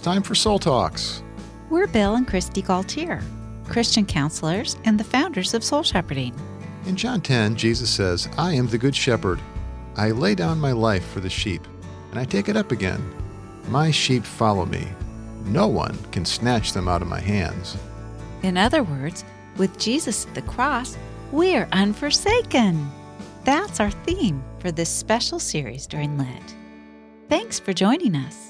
It's 0.00 0.06
time 0.06 0.22
for 0.22 0.34
Soul 0.34 0.58
Talks. 0.58 1.22
We're 1.68 1.86
Bill 1.86 2.14
and 2.14 2.26
Kristi 2.26 2.64
Gaultiere, 2.64 3.22
Christian 3.68 4.06
counselors 4.06 4.78
and 4.86 4.98
the 4.98 5.04
founders 5.04 5.52
of 5.52 5.62
Soul 5.62 5.82
Shepherding. 5.82 6.34
In 6.86 6.96
John 6.96 7.20
10, 7.20 7.54
Jesus 7.54 7.90
says, 7.90 8.26
I 8.38 8.54
am 8.54 8.66
the 8.66 8.78
good 8.78 8.96
shepherd. 8.96 9.38
I 9.96 10.12
lay 10.12 10.34
down 10.34 10.58
my 10.58 10.72
life 10.72 11.06
for 11.08 11.20
the 11.20 11.28
sheep, 11.28 11.60
and 12.10 12.18
I 12.18 12.24
take 12.24 12.48
it 12.48 12.56
up 12.56 12.72
again. 12.72 13.14
My 13.68 13.90
sheep 13.90 14.24
follow 14.24 14.64
me. 14.64 14.88
No 15.44 15.68
one 15.68 15.98
can 16.12 16.24
snatch 16.24 16.72
them 16.72 16.88
out 16.88 17.02
of 17.02 17.08
my 17.08 17.20
hands. 17.20 17.76
In 18.42 18.56
other 18.56 18.82
words, 18.82 19.22
with 19.58 19.78
Jesus 19.78 20.26
at 20.26 20.34
the 20.34 20.40
cross, 20.40 20.96
we 21.30 21.54
are 21.56 21.68
unforsaken. 21.72 22.90
That's 23.44 23.80
our 23.80 23.90
theme 23.90 24.42
for 24.60 24.72
this 24.72 24.88
special 24.88 25.38
series 25.38 25.86
during 25.86 26.16
Lent. 26.16 26.54
Thanks 27.28 27.60
for 27.60 27.74
joining 27.74 28.16
us. 28.16 28.49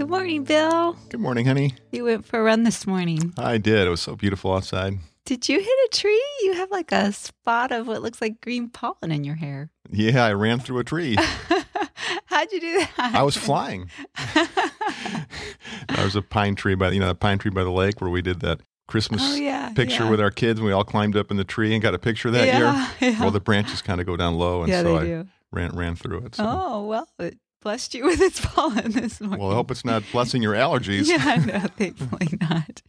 Good 0.00 0.08
morning, 0.08 0.44
Bill. 0.44 0.96
Good 1.10 1.20
morning, 1.20 1.44
honey. 1.44 1.74
You 1.92 2.04
went 2.04 2.24
for 2.24 2.40
a 2.40 2.42
run 2.42 2.62
this 2.62 2.86
morning. 2.86 3.34
I 3.36 3.58
did. 3.58 3.86
It 3.86 3.90
was 3.90 4.00
so 4.00 4.16
beautiful 4.16 4.54
outside. 4.54 4.98
Did 5.26 5.46
you 5.46 5.58
hit 5.58 5.66
a 5.68 5.88
tree? 5.92 6.24
You 6.40 6.54
have 6.54 6.70
like 6.70 6.90
a 6.90 7.12
spot 7.12 7.70
of 7.70 7.86
what 7.86 8.00
looks 8.00 8.22
like 8.22 8.40
green 8.40 8.70
pollen 8.70 9.10
in 9.12 9.24
your 9.24 9.34
hair. 9.34 9.68
Yeah, 9.90 10.24
I 10.24 10.32
ran 10.32 10.58
through 10.58 10.78
a 10.78 10.84
tree. 10.84 11.16
How'd 12.24 12.50
you 12.50 12.60
do 12.60 12.78
that? 12.78 12.90
I 12.96 13.22
was 13.22 13.36
flying. 13.36 13.90
there 14.34 16.02
was 16.02 16.16
a 16.16 16.22
pine 16.22 16.54
tree 16.54 16.74
by 16.74 16.92
you 16.92 17.00
know 17.00 17.08
the 17.08 17.14
pine 17.14 17.36
tree 17.36 17.50
by 17.50 17.62
the 17.62 17.70
lake 17.70 18.00
where 18.00 18.08
we 18.10 18.22
did 18.22 18.40
that 18.40 18.60
Christmas 18.88 19.20
Oh, 19.22 19.34
yeah, 19.34 19.68
picture 19.74 20.04
yeah. 20.04 20.10
with 20.10 20.20
our 20.22 20.30
kids 20.30 20.60
and 20.60 20.66
we 20.66 20.72
all 20.72 20.82
climbed 20.82 21.14
up 21.14 21.30
in 21.30 21.36
the 21.36 21.44
tree 21.44 21.74
and 21.74 21.82
got 21.82 21.94
a 21.94 21.98
picture 21.98 22.30
that 22.30 22.46
Yeah, 22.48 22.58
year. 22.58 22.88
yeah. 23.12 23.20
Well, 23.20 23.32
the 23.32 23.38
branches 23.40 23.82
kind 23.82 24.00
of 24.00 24.06
go 24.06 24.16
down 24.16 24.36
low, 24.38 24.62
and 24.62 24.72
so 24.72 24.96
I 24.96 25.04
do. 25.04 25.28
ran 25.52 25.76
ran 25.76 25.94
through 25.94 26.20
it. 26.24 26.36
So. 26.36 26.44
Oh, 26.48 26.86
well, 26.86 27.06
it 27.18 27.38
blessed 27.60 27.94
you 27.94 28.04
with 28.06 28.20
its 28.20 28.44
pollen 28.44 28.92
this 28.92 29.20
morning. 29.20 29.40
Well, 29.40 29.50
I 29.50 29.54
hope 29.54 29.70
it's 29.70 29.84
not 29.84 30.02
blessing 30.12 30.42
your 30.42 30.54
allergies. 30.54 31.06
Yeah, 31.08 31.36
no, 31.46 31.58
thankfully 31.76 32.38
not. 32.40 32.82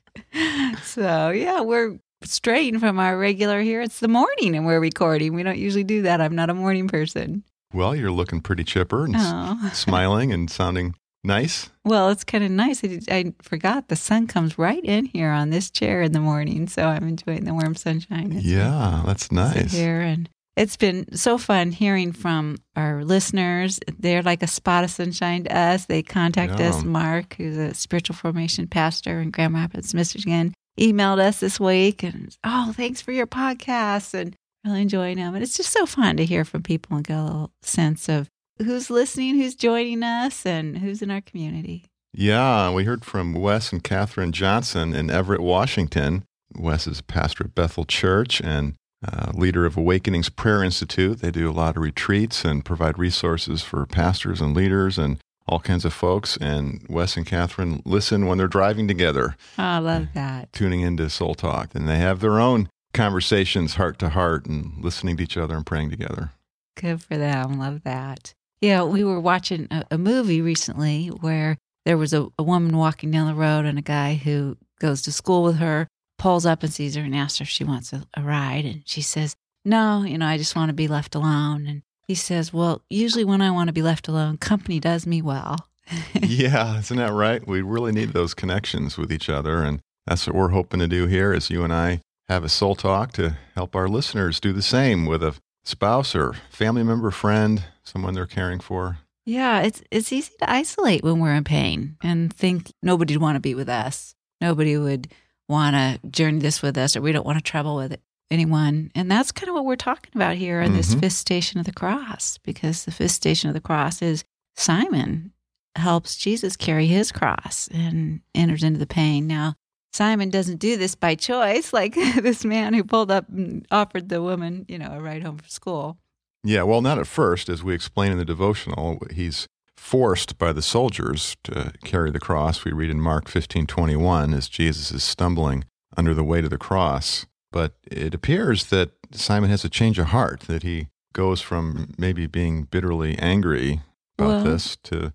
So, 0.83 1.29
yeah, 1.29 1.61
we're 1.61 1.99
straying 2.23 2.79
from 2.79 2.99
our 2.99 3.17
regular 3.17 3.61
here. 3.61 3.81
It's 3.81 3.99
the 3.99 4.07
morning 4.07 4.55
and 4.55 4.65
we're 4.65 4.79
recording. 4.79 5.33
We 5.33 5.43
don't 5.43 5.57
usually 5.57 5.83
do 5.83 6.03
that. 6.03 6.21
I'm 6.21 6.35
not 6.35 6.49
a 6.49 6.53
morning 6.53 6.87
person. 6.87 7.43
Well, 7.73 7.95
you're 7.95 8.11
looking 8.11 8.41
pretty 8.41 8.63
chipper 8.63 9.05
and 9.05 9.15
s- 9.15 9.21
Oh. 9.33 9.69
smiling 9.73 10.31
and 10.33 10.49
sounding 10.49 10.95
nice. 11.23 11.69
Well, 11.85 12.09
it's 12.09 12.23
kind 12.23 12.43
of 12.43 12.51
nice. 12.51 12.83
I, 12.83 12.87
did- 12.87 13.09
I 13.11 13.33
forgot 13.41 13.87
the 13.87 13.95
sun 13.95 14.27
comes 14.27 14.57
right 14.57 14.83
in 14.83 15.05
here 15.05 15.29
on 15.29 15.49
this 15.51 15.69
chair 15.71 16.01
in 16.01 16.11
the 16.11 16.19
morning, 16.19 16.67
so 16.67 16.83
I'm 16.87 17.07
enjoying 17.07 17.45
the 17.45 17.53
warm 17.53 17.75
sunshine. 17.75 18.33
Yeah, 18.41 19.03
that's 19.05 19.31
nice. 19.31 19.71
here 19.71 20.01
and 20.01 20.29
it's 20.57 20.75
been 20.77 21.15
so 21.15 21.37
fun 21.37 21.71
hearing 21.71 22.11
from 22.11 22.57
our 22.75 23.03
listeners. 23.05 23.79
They're 23.99 24.21
like 24.21 24.43
a 24.43 24.47
spot 24.47 24.83
of 24.83 24.89
sunshine 24.91 25.45
to 25.45 25.57
us. 25.57 25.85
They 25.85 26.03
contact 26.03 26.59
Yeah. 26.59 26.69
us. 26.69 26.83
Mark, 26.83 27.35
who's 27.37 27.57
a 27.57 27.73
spiritual 27.73 28.15
formation 28.15 28.67
pastor 28.67 29.21
in 29.21 29.31
Grand 29.31 29.53
Rapids, 29.53 29.93
Michigan, 29.93 30.53
emailed 30.79 31.19
us 31.19 31.39
this 31.39 31.59
week 31.59 32.03
and 32.03 32.35
oh, 32.43 32.73
thanks 32.75 33.01
for 33.01 33.11
your 33.11 33.27
podcast 33.27 34.13
and 34.13 34.35
really 34.65 34.81
enjoying 34.81 35.17
them. 35.17 35.33
And 35.35 35.43
it's 35.43 35.57
just 35.57 35.71
so 35.71 35.85
fun 35.85 36.17
to 36.17 36.25
hear 36.25 36.45
from 36.45 36.63
people 36.63 36.95
and 36.97 37.05
get 37.05 37.17
a 37.17 37.23
little 37.23 37.51
sense 37.61 38.07
of 38.09 38.27
who's 38.59 38.89
listening, 38.89 39.35
who's 39.37 39.55
joining 39.55 40.03
us, 40.03 40.45
and 40.45 40.77
who's 40.77 41.01
in 41.01 41.09
our 41.09 41.21
community. 41.21 41.85
Yeah, 42.13 42.71
we 42.73 42.83
heard 42.83 43.05
from 43.05 43.33
Wes 43.33 43.71
and 43.71 43.81
Catherine 43.83 44.33
Johnson 44.33 44.93
in 44.93 45.09
Everett, 45.09 45.41
Washington. 45.41 46.23
Wes 46.55 46.85
is 46.85 46.99
a 46.99 47.03
pastor 47.03 47.45
at 47.45 47.55
Bethel 47.55 47.85
Church 47.85 48.41
and 48.41 48.75
uh, 49.07 49.31
leader 49.33 49.65
of 49.65 49.77
Awakenings 49.77 50.29
Prayer 50.29 50.63
Institute. 50.63 51.19
They 51.21 51.31
do 51.31 51.49
a 51.49 51.51
lot 51.53 51.75
of 51.77 51.83
retreats 51.83 52.45
and 52.45 52.63
provide 52.65 52.97
resources 52.99 53.61
for 53.61 53.85
pastors 53.85 54.41
and 54.41 54.55
leaders 54.55 54.97
and 54.97 55.17
all 55.47 55.59
kinds 55.59 55.85
of 55.85 55.93
folks. 55.93 56.37
And 56.37 56.85
Wes 56.89 57.17
and 57.17 57.25
Catherine 57.25 57.81
listen 57.85 58.25
when 58.27 58.37
they're 58.37 58.47
driving 58.47 58.87
together, 58.87 59.35
Oh, 59.57 59.63
I 59.63 59.77
love 59.79 60.07
that. 60.13 60.53
tuning 60.53 60.81
into 60.81 61.09
Soul 61.09 61.33
Talk. 61.35 61.73
And 61.75 61.87
they 61.87 61.97
have 61.97 62.19
their 62.19 62.39
own 62.39 62.69
conversations 62.93 63.75
heart 63.75 63.97
to 63.99 64.09
heart 64.09 64.45
and 64.45 64.73
listening 64.83 65.17
to 65.17 65.23
each 65.23 65.37
other 65.37 65.55
and 65.55 65.65
praying 65.65 65.89
together. 65.89 66.31
Good 66.75 67.01
for 67.01 67.17
them. 67.17 67.57
Love 67.59 67.81
that. 67.83 68.33
Yeah, 68.61 68.83
we 68.83 69.03
were 69.03 69.19
watching 69.19 69.67
a, 69.71 69.83
a 69.91 69.97
movie 69.97 70.41
recently 70.41 71.07
where 71.07 71.57
there 71.85 71.97
was 71.97 72.13
a, 72.13 72.27
a 72.37 72.43
woman 72.43 72.77
walking 72.77 73.09
down 73.09 73.27
the 73.27 73.33
road 73.33 73.65
and 73.65 73.79
a 73.79 73.81
guy 73.81 74.13
who 74.13 74.55
goes 74.79 75.01
to 75.03 75.11
school 75.11 75.41
with 75.41 75.57
her 75.57 75.87
pulls 76.21 76.45
up 76.45 76.61
and 76.61 76.71
sees 76.71 76.95
her 76.95 77.01
and 77.01 77.15
asks 77.15 77.39
her 77.39 77.43
if 77.43 77.49
she 77.49 77.63
wants 77.63 77.91
a, 77.91 78.05
a 78.15 78.21
ride. 78.21 78.63
And 78.63 78.83
she 78.85 79.01
says, 79.01 79.35
No, 79.65 80.03
you 80.03 80.19
know, 80.19 80.27
I 80.27 80.37
just 80.37 80.55
want 80.55 80.69
to 80.69 80.73
be 80.73 80.87
left 80.87 81.15
alone. 81.15 81.65
And 81.65 81.81
he 82.07 82.13
says, 82.13 82.53
Well, 82.53 82.83
usually 82.89 83.25
when 83.25 83.41
I 83.41 83.49
want 83.49 83.67
to 83.67 83.73
be 83.73 83.81
left 83.81 84.07
alone, 84.07 84.37
company 84.37 84.79
does 84.79 85.07
me 85.07 85.23
well. 85.23 85.67
yeah, 86.13 86.77
isn't 86.77 86.97
that 86.97 87.11
right? 87.11 87.45
We 87.45 87.63
really 87.63 87.91
need 87.91 88.13
those 88.13 88.35
connections 88.35 88.99
with 88.99 89.11
each 89.11 89.29
other. 89.29 89.63
And 89.63 89.81
that's 90.05 90.27
what 90.27 90.35
we're 90.35 90.49
hoping 90.49 90.79
to 90.79 90.87
do 90.87 91.07
here 91.07 91.33
is 91.33 91.49
you 91.49 91.63
and 91.63 91.73
I 91.73 92.01
have 92.29 92.43
a 92.43 92.49
soul 92.49 92.75
talk 92.75 93.11
to 93.13 93.37
help 93.55 93.75
our 93.75 93.89
listeners 93.89 94.39
do 94.39 94.53
the 94.53 94.61
same 94.61 95.07
with 95.07 95.23
a 95.23 95.35
spouse 95.63 96.15
or 96.15 96.33
family 96.51 96.83
member, 96.83 97.09
friend, 97.09 97.63
someone 97.83 98.13
they're 98.13 98.27
caring 98.27 98.59
for. 98.59 98.99
Yeah, 99.25 99.61
it's 99.61 99.81
it's 99.91 100.13
easy 100.13 100.33
to 100.39 100.49
isolate 100.49 101.03
when 101.03 101.19
we're 101.19 101.35
in 101.35 101.43
pain 101.43 101.97
and 102.01 102.31
think 102.33 102.71
nobody'd 102.81 103.17
want 103.17 103.35
to 103.37 103.39
be 103.39 103.55
with 103.55 103.69
us. 103.69 104.15
Nobody 104.39 104.77
would 104.77 105.11
want 105.51 105.75
to 105.75 106.07
journey 106.09 106.39
this 106.39 106.61
with 106.63 106.77
us, 106.77 106.95
or 106.95 107.01
we 107.01 107.11
don't 107.11 107.25
want 107.25 107.37
to 107.37 107.43
travel 107.43 107.75
with 107.75 107.99
anyone. 108.31 108.89
And 108.95 109.11
that's 109.11 109.31
kind 109.31 109.49
of 109.49 109.55
what 109.55 109.65
we're 109.65 109.75
talking 109.75 110.11
about 110.15 110.35
here 110.37 110.61
in 110.61 110.73
this 110.73 110.95
Mhm. 110.95 111.01
fifth 111.01 111.13
station 111.13 111.59
of 111.59 111.65
the 111.65 111.73
cross, 111.73 112.39
because 112.43 112.85
the 112.85 112.91
fifth 112.91 113.11
station 113.11 113.49
of 113.49 113.53
the 113.53 113.61
cross 113.61 114.01
is 114.01 114.23
Simon 114.55 115.33
helps 115.77 116.15
Jesus 116.15 116.55
carry 116.57 116.87
his 116.87 117.11
cross 117.11 117.67
and 117.71 118.21
enters 118.35 118.63
into 118.63 118.79
the 118.79 118.85
pain. 118.87 119.27
Now, 119.27 119.55
Simon 119.93 120.29
doesn't 120.29 120.59
do 120.59 120.77
this 120.77 120.95
by 120.95 121.15
choice, 121.15 121.73
like 121.73 121.95
this 121.95 122.43
man 122.45 122.73
who 122.73 122.83
pulled 122.83 123.11
up 123.11 123.27
and 123.29 123.65
offered 123.71 124.09
the 124.09 124.21
woman, 124.21 124.65
you 124.67 124.77
know, 124.77 124.91
a 124.91 125.01
ride 125.01 125.23
home 125.23 125.37
from 125.37 125.49
school. 125.49 125.97
Yeah, 126.43 126.63
well, 126.63 126.81
not 126.81 126.97
at 126.97 127.07
first. 127.07 127.49
As 127.49 127.61
we 127.63 127.73
explain 127.75 128.11
in 128.11 128.17
the 128.17 128.25
devotional, 128.25 128.99
he's 129.13 129.47
forced 129.81 130.37
by 130.37 130.53
the 130.53 130.61
soldiers 130.61 131.35
to 131.43 131.73
carry 131.83 132.11
the 132.11 132.19
cross. 132.19 132.63
We 132.63 132.71
read 132.71 132.91
in 132.91 133.01
Mark 133.01 133.27
15:21 133.27 134.31
as 134.31 134.47
Jesus 134.47 134.91
is 134.91 135.03
stumbling 135.03 135.65
under 135.97 136.13
the 136.13 136.23
weight 136.23 136.43
of 136.43 136.51
the 136.51 136.57
cross. 136.57 137.25
But 137.51 137.73
it 137.83 138.13
appears 138.13 138.65
that 138.65 138.91
Simon 139.11 139.49
has 139.49 139.65
a 139.65 139.69
change 139.69 139.97
of 139.97 140.07
heart, 140.07 140.41
that 140.41 140.61
he 140.61 140.87
goes 141.13 141.41
from 141.41 141.93
maybe 141.97 142.27
being 142.27 142.63
bitterly 142.65 143.17
angry 143.17 143.81
about 144.17 144.27
Well- 144.27 144.43
this 144.43 144.77
to 144.83 145.13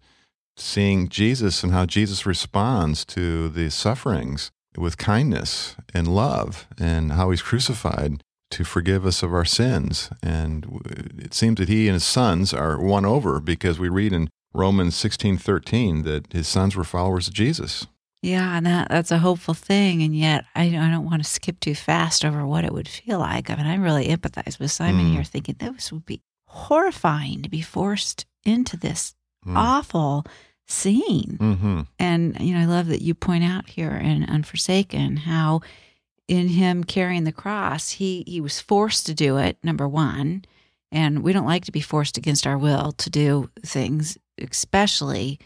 seeing 0.56 1.08
Jesus 1.08 1.62
and 1.62 1.72
how 1.72 1.86
Jesus 1.86 2.26
responds 2.26 3.04
to 3.04 3.48
the 3.48 3.70
sufferings 3.70 4.50
with 4.76 4.98
kindness 4.98 5.76
and 5.94 6.08
love 6.08 6.66
and 6.76 7.12
how 7.12 7.30
he's 7.30 7.40
crucified 7.40 8.20
to 8.50 8.64
forgive 8.64 9.06
us 9.06 9.22
of 9.22 9.32
our 9.32 9.44
sins. 9.44 10.10
And 10.22 10.82
it 11.18 11.34
seems 11.34 11.56
that 11.58 11.68
he 11.68 11.86
and 11.88 11.94
his 11.94 12.04
sons 12.04 12.52
are 12.52 12.78
won 12.78 13.04
over 13.04 13.40
because 13.40 13.78
we 13.78 13.88
read 13.88 14.12
in 14.12 14.28
Romans 14.56 14.94
16:13 14.96 16.04
that 16.04 16.32
his 16.32 16.48
sons 16.48 16.74
were 16.74 16.84
followers 16.84 17.28
of 17.28 17.34
Jesus. 17.34 17.86
Yeah, 18.22 18.56
and 18.56 18.64
that 18.66 18.88
that's 18.88 19.10
a 19.12 19.18
hopeful 19.18 19.54
thing, 19.54 20.02
and 20.02 20.16
yet 20.16 20.44
I, 20.54 20.64
I 20.64 20.90
don't 20.90 21.04
want 21.04 21.22
to 21.22 21.28
skip 21.28 21.60
too 21.60 21.74
fast 21.74 22.24
over 22.24 22.46
what 22.46 22.64
it 22.64 22.72
would 22.72 22.88
feel 22.88 23.18
like. 23.18 23.50
I 23.50 23.54
mean, 23.56 23.66
I 23.66 23.76
really 23.76 24.08
empathize 24.08 24.58
with 24.58 24.72
Simon 24.72 25.06
Mm. 25.06 25.12
here, 25.12 25.24
thinking 25.24 25.56
this 25.58 25.92
would 25.92 26.06
be 26.06 26.22
horrifying 26.48 27.42
to 27.42 27.48
be 27.50 27.60
forced 27.60 28.24
into 28.44 28.76
this 28.76 29.14
Mm. 29.46 29.56
awful 29.56 30.24
scene. 30.66 31.36
Mm-hmm. 31.40 31.80
And 31.98 32.36
you 32.40 32.54
know, 32.54 32.60
I 32.60 32.64
love 32.64 32.86
that 32.88 33.02
you 33.02 33.14
point 33.14 33.44
out 33.44 33.68
here 33.68 33.92
in 33.92 34.24
Unforsaken 34.24 35.18
how 35.18 35.60
in 36.26 36.48
him 36.48 36.82
carrying 36.82 37.24
the 37.24 37.32
cross, 37.32 37.90
he 37.90 38.24
he 38.26 38.40
was 38.40 38.60
forced 38.60 39.06
to 39.06 39.14
do 39.14 39.36
it. 39.36 39.58
Number 39.62 39.86
one, 39.86 40.44
and 40.90 41.22
we 41.22 41.32
don't 41.32 41.46
like 41.46 41.64
to 41.66 41.72
be 41.72 41.80
forced 41.80 42.16
against 42.18 42.46
our 42.46 42.58
will 42.58 42.90
to 42.92 43.10
do 43.10 43.50
things, 43.64 44.18
especially 44.38 45.38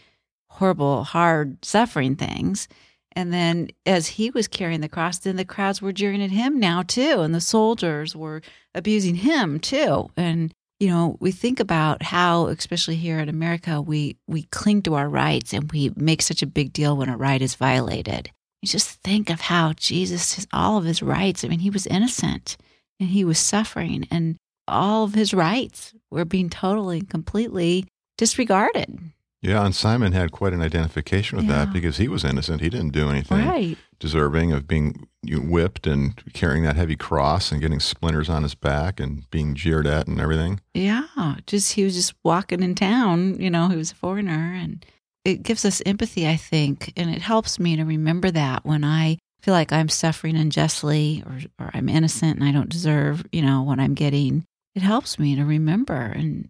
horrible, 0.49 1.03
hard, 1.03 1.63
suffering 1.63 2.15
things. 2.15 2.67
And 3.13 3.33
then 3.33 3.69
as 3.85 4.07
he 4.07 4.29
was 4.31 4.47
carrying 4.47 4.81
the 4.81 4.89
cross, 4.89 5.19
then 5.19 5.35
the 5.35 5.45
crowds 5.45 5.81
were 5.81 5.91
jeering 5.91 6.23
at 6.23 6.31
him 6.31 6.59
now 6.59 6.81
too, 6.81 7.21
and 7.21 7.35
the 7.35 7.41
soldiers 7.41 8.15
were 8.15 8.41
abusing 8.73 9.15
him 9.15 9.59
too. 9.59 10.09
And 10.15 10.53
you 10.79 10.87
know, 10.87 11.15
we 11.19 11.31
think 11.31 11.59
about 11.59 12.01
how, 12.01 12.47
especially 12.47 12.95
here 12.95 13.19
in 13.19 13.29
America, 13.29 13.81
we 13.81 14.17
we 14.27 14.43
cling 14.43 14.81
to 14.83 14.95
our 14.95 15.07
rights 15.07 15.53
and 15.53 15.71
we 15.71 15.91
make 15.95 16.23
such 16.23 16.41
a 16.41 16.47
big 16.47 16.73
deal 16.73 16.97
when 16.97 17.07
a 17.07 17.17
right 17.17 17.41
is 17.41 17.53
violated. 17.53 18.31
You 18.63 18.67
just 18.67 18.89
think 19.01 19.29
of 19.29 19.41
how 19.41 19.73
Jesus, 19.73 20.33
his, 20.33 20.47
all 20.51 20.77
of 20.77 20.85
his 20.85 21.03
rights. 21.03 21.43
I 21.43 21.49
mean, 21.49 21.59
he 21.59 21.69
was 21.69 21.85
innocent 21.85 22.57
and 22.99 23.09
he 23.09 23.23
was 23.23 23.37
suffering, 23.37 24.07
and 24.09 24.37
all 24.67 25.03
of 25.03 25.13
his 25.13 25.33
rights 25.33 25.93
were 26.09 26.25
being 26.25 26.49
totally 26.49 26.99
and 26.99 27.09
completely 27.09 27.85
disregarded. 28.21 28.99
Yeah, 29.41 29.65
and 29.65 29.73
Simon 29.73 30.11
had 30.11 30.31
quite 30.31 30.53
an 30.53 30.61
identification 30.61 31.37
with 31.37 31.47
Yeah. 31.47 31.65
that 31.65 31.73
because 31.73 31.97
he 31.97 32.07
was 32.07 32.23
innocent. 32.23 32.61
He 32.61 32.69
didn't 32.69 32.91
do 32.93 33.09
anything 33.09 33.43
Right. 33.47 33.75
deserving 33.99 34.51
of 34.51 34.67
being 34.67 35.07
whipped 35.27 35.87
and 35.87 36.13
carrying 36.33 36.63
that 36.65 36.75
heavy 36.75 36.95
cross 36.95 37.51
and 37.51 37.59
getting 37.59 37.79
splinters 37.79 38.29
on 38.29 38.43
his 38.43 38.53
back 38.53 38.99
and 38.99 39.27
being 39.31 39.55
jeered 39.55 39.87
at 39.87 40.07
and 40.07 40.21
everything. 40.21 40.59
Yeah. 40.75 41.05
Just 41.47 41.73
he 41.73 41.83
was 41.83 41.95
just 41.95 42.13
walking 42.23 42.61
in 42.61 42.75
town, 42.75 43.39
you 43.41 43.49
know, 43.49 43.67
he 43.69 43.75
was 43.77 43.91
a 43.91 43.95
foreigner 43.95 44.53
and 44.53 44.85
it 45.25 45.41
gives 45.41 45.65
us 45.65 45.81
empathy, 45.87 46.27
I 46.27 46.35
think, 46.35 46.93
and 46.95 47.09
it 47.09 47.23
helps 47.23 47.59
me 47.59 47.75
to 47.77 47.83
remember 47.83 48.29
that 48.29 48.63
when 48.63 48.83
I 48.83 49.17
feel 49.41 49.55
like 49.55 49.73
I'm 49.73 49.89
suffering 49.89 50.35
unjustly 50.35 51.23
or 51.25 51.39
or 51.59 51.71
I'm 51.73 51.89
innocent 51.89 52.37
and 52.39 52.47
I 52.47 52.51
don't 52.51 52.69
deserve, 52.69 53.25
you 53.31 53.41
know, 53.41 53.63
what 53.63 53.79
I'm 53.79 53.95
getting. 53.95 54.43
It 54.75 54.83
helps 54.83 55.17
me 55.17 55.35
to 55.35 55.43
remember 55.45 55.95
and 55.95 56.49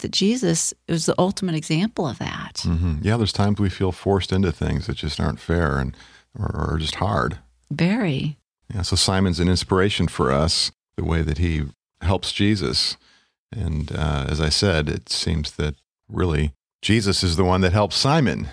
that 0.00 0.12
Jesus 0.12 0.74
is 0.88 1.06
the 1.06 1.14
ultimate 1.18 1.54
example 1.54 2.06
of 2.06 2.18
that. 2.18 2.60
hmm 2.64 2.96
Yeah, 3.02 3.16
there's 3.16 3.32
times 3.32 3.58
we 3.58 3.70
feel 3.70 3.92
forced 3.92 4.32
into 4.32 4.52
things 4.52 4.86
that 4.86 4.96
just 4.96 5.20
aren't 5.20 5.40
fair 5.40 5.78
and 5.78 5.96
or, 6.38 6.72
or 6.72 6.78
just 6.78 6.96
hard. 6.96 7.38
Very. 7.70 8.36
Yeah, 8.74 8.82
so 8.82 8.96
Simon's 8.96 9.40
an 9.40 9.48
inspiration 9.48 10.08
for 10.08 10.32
us, 10.32 10.72
the 10.96 11.04
way 11.04 11.22
that 11.22 11.38
he 11.38 11.64
helps 12.00 12.32
Jesus. 12.32 12.96
And 13.52 13.92
uh, 13.92 14.26
as 14.28 14.40
I 14.40 14.48
said, 14.48 14.88
it 14.88 15.08
seems 15.08 15.52
that 15.52 15.76
really 16.08 16.52
Jesus 16.82 17.22
is 17.22 17.36
the 17.36 17.44
one 17.44 17.60
that 17.62 17.72
helps 17.72 17.96
Simon. 17.96 18.48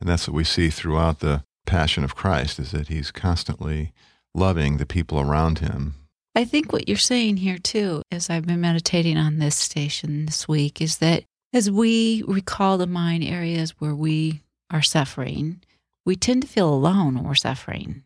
And 0.00 0.08
that's 0.08 0.28
what 0.28 0.34
we 0.34 0.44
see 0.44 0.70
throughout 0.70 1.20
the 1.20 1.42
passion 1.66 2.04
of 2.04 2.14
Christ 2.14 2.58
is 2.58 2.70
that 2.70 2.88
he's 2.88 3.10
constantly 3.10 3.92
loving 4.34 4.76
the 4.76 4.86
people 4.86 5.20
around 5.20 5.58
him. 5.58 5.94
I 6.36 6.44
think 6.44 6.70
what 6.70 6.86
you're 6.86 6.98
saying 6.98 7.38
here 7.38 7.56
too, 7.56 8.02
as 8.10 8.28
I've 8.28 8.46
been 8.46 8.60
meditating 8.60 9.16
on 9.16 9.38
this 9.38 9.56
station 9.56 10.26
this 10.26 10.46
week, 10.46 10.82
is 10.82 10.98
that 10.98 11.24
as 11.54 11.70
we 11.70 12.22
recall 12.28 12.76
to 12.76 12.86
mind 12.86 13.24
areas 13.24 13.70
where 13.78 13.94
we 13.94 14.42
are 14.70 14.82
suffering, 14.82 15.62
we 16.04 16.14
tend 16.14 16.42
to 16.42 16.48
feel 16.48 16.68
alone 16.68 17.14
when 17.14 17.24
we're 17.24 17.34
suffering. 17.36 18.04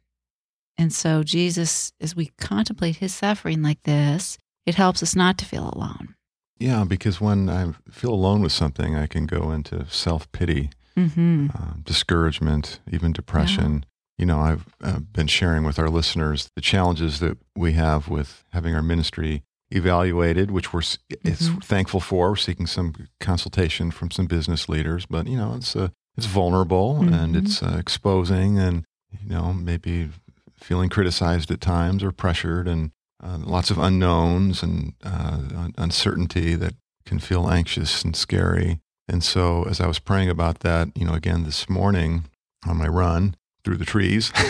And 0.78 0.92
so, 0.92 1.24
Jesus, 1.24 1.92
as 2.00 2.14
we 2.14 2.30
contemplate 2.38 2.96
his 2.96 3.12
suffering 3.12 3.62
like 3.62 3.82
this, 3.82 4.38
it 4.64 4.76
helps 4.76 5.02
us 5.02 5.16
not 5.16 5.36
to 5.38 5.44
feel 5.44 5.68
alone. 5.74 6.14
Yeah, 6.56 6.84
because 6.84 7.20
when 7.20 7.50
I 7.50 7.72
feel 7.90 8.14
alone 8.14 8.42
with 8.42 8.52
something, 8.52 8.94
I 8.94 9.08
can 9.08 9.26
go 9.26 9.50
into 9.50 9.86
self 9.90 10.30
pity, 10.30 10.70
Mm-hmm. 10.96 11.48
uh, 11.54 11.74
discouragement, 11.84 12.78
even 12.90 13.12
depression. 13.12 13.86
You 14.20 14.26
know, 14.26 14.40
I've 14.40 14.66
uh, 14.84 14.98
been 14.98 15.28
sharing 15.28 15.64
with 15.64 15.78
our 15.78 15.88
listeners 15.88 16.50
the 16.54 16.60
challenges 16.60 17.20
that 17.20 17.38
we 17.56 17.72
have 17.72 18.08
with 18.08 18.44
having 18.52 18.74
our 18.74 18.82
ministry 18.82 19.44
evaluated, 19.70 20.50
which 20.50 20.74
we're 20.74 20.82
Mhm. 20.82 21.64
thankful 21.64 22.00
for. 22.00 22.28
We're 22.28 22.36
seeking 22.36 22.66
some 22.66 22.92
consultation 23.18 23.90
from 23.90 24.10
some 24.10 24.26
business 24.26 24.68
leaders, 24.68 25.06
but 25.06 25.26
you 25.26 25.38
know, 25.38 25.54
it's 25.54 25.74
uh, 25.74 25.88
it's 26.18 26.26
vulnerable 26.26 27.00
and 27.00 27.34
Mhm. 27.34 27.38
it's 27.38 27.62
uh, 27.62 27.76
exposing, 27.78 28.58
and 28.58 28.84
you 29.10 29.30
know, 29.30 29.54
maybe 29.54 30.10
feeling 30.54 30.90
criticized 30.90 31.50
at 31.50 31.62
times 31.62 32.04
or 32.04 32.12
pressured, 32.12 32.68
and 32.68 32.90
uh, 33.24 33.38
lots 33.38 33.70
of 33.70 33.78
unknowns 33.78 34.62
and 34.62 34.92
uh, 35.02 35.68
uncertainty 35.78 36.54
that 36.56 36.74
can 37.06 37.20
feel 37.20 37.48
anxious 37.48 38.04
and 38.04 38.14
scary. 38.14 38.80
And 39.08 39.24
so, 39.24 39.62
as 39.62 39.80
I 39.80 39.86
was 39.86 39.98
praying 39.98 40.28
about 40.28 40.60
that, 40.60 40.88
you 40.94 41.06
know, 41.06 41.14
again 41.14 41.44
this 41.44 41.70
morning 41.70 42.24
on 42.66 42.76
my 42.76 42.86
run 42.86 43.34
through 43.64 43.76
the 43.76 43.84
trees, 43.84 44.32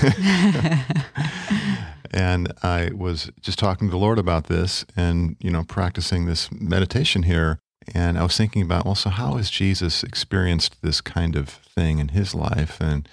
and 2.12 2.52
I 2.62 2.90
was 2.94 3.30
just 3.40 3.58
talking 3.58 3.88
to 3.88 3.92
the 3.92 3.98
Lord 3.98 4.18
about 4.18 4.44
this 4.46 4.84
and, 4.96 5.36
you 5.40 5.50
know, 5.50 5.64
practicing 5.64 6.26
this 6.26 6.50
meditation 6.52 7.24
here. 7.24 7.58
And 7.94 8.18
I 8.18 8.22
was 8.22 8.36
thinking 8.36 8.62
about, 8.62 8.84
well, 8.84 8.94
so 8.94 9.10
how 9.10 9.36
has 9.36 9.50
Jesus 9.50 10.02
experienced 10.02 10.82
this 10.82 11.00
kind 11.00 11.34
of 11.36 11.48
thing 11.48 11.98
in 11.98 12.08
his 12.08 12.34
life? 12.34 12.80
And 12.80 13.08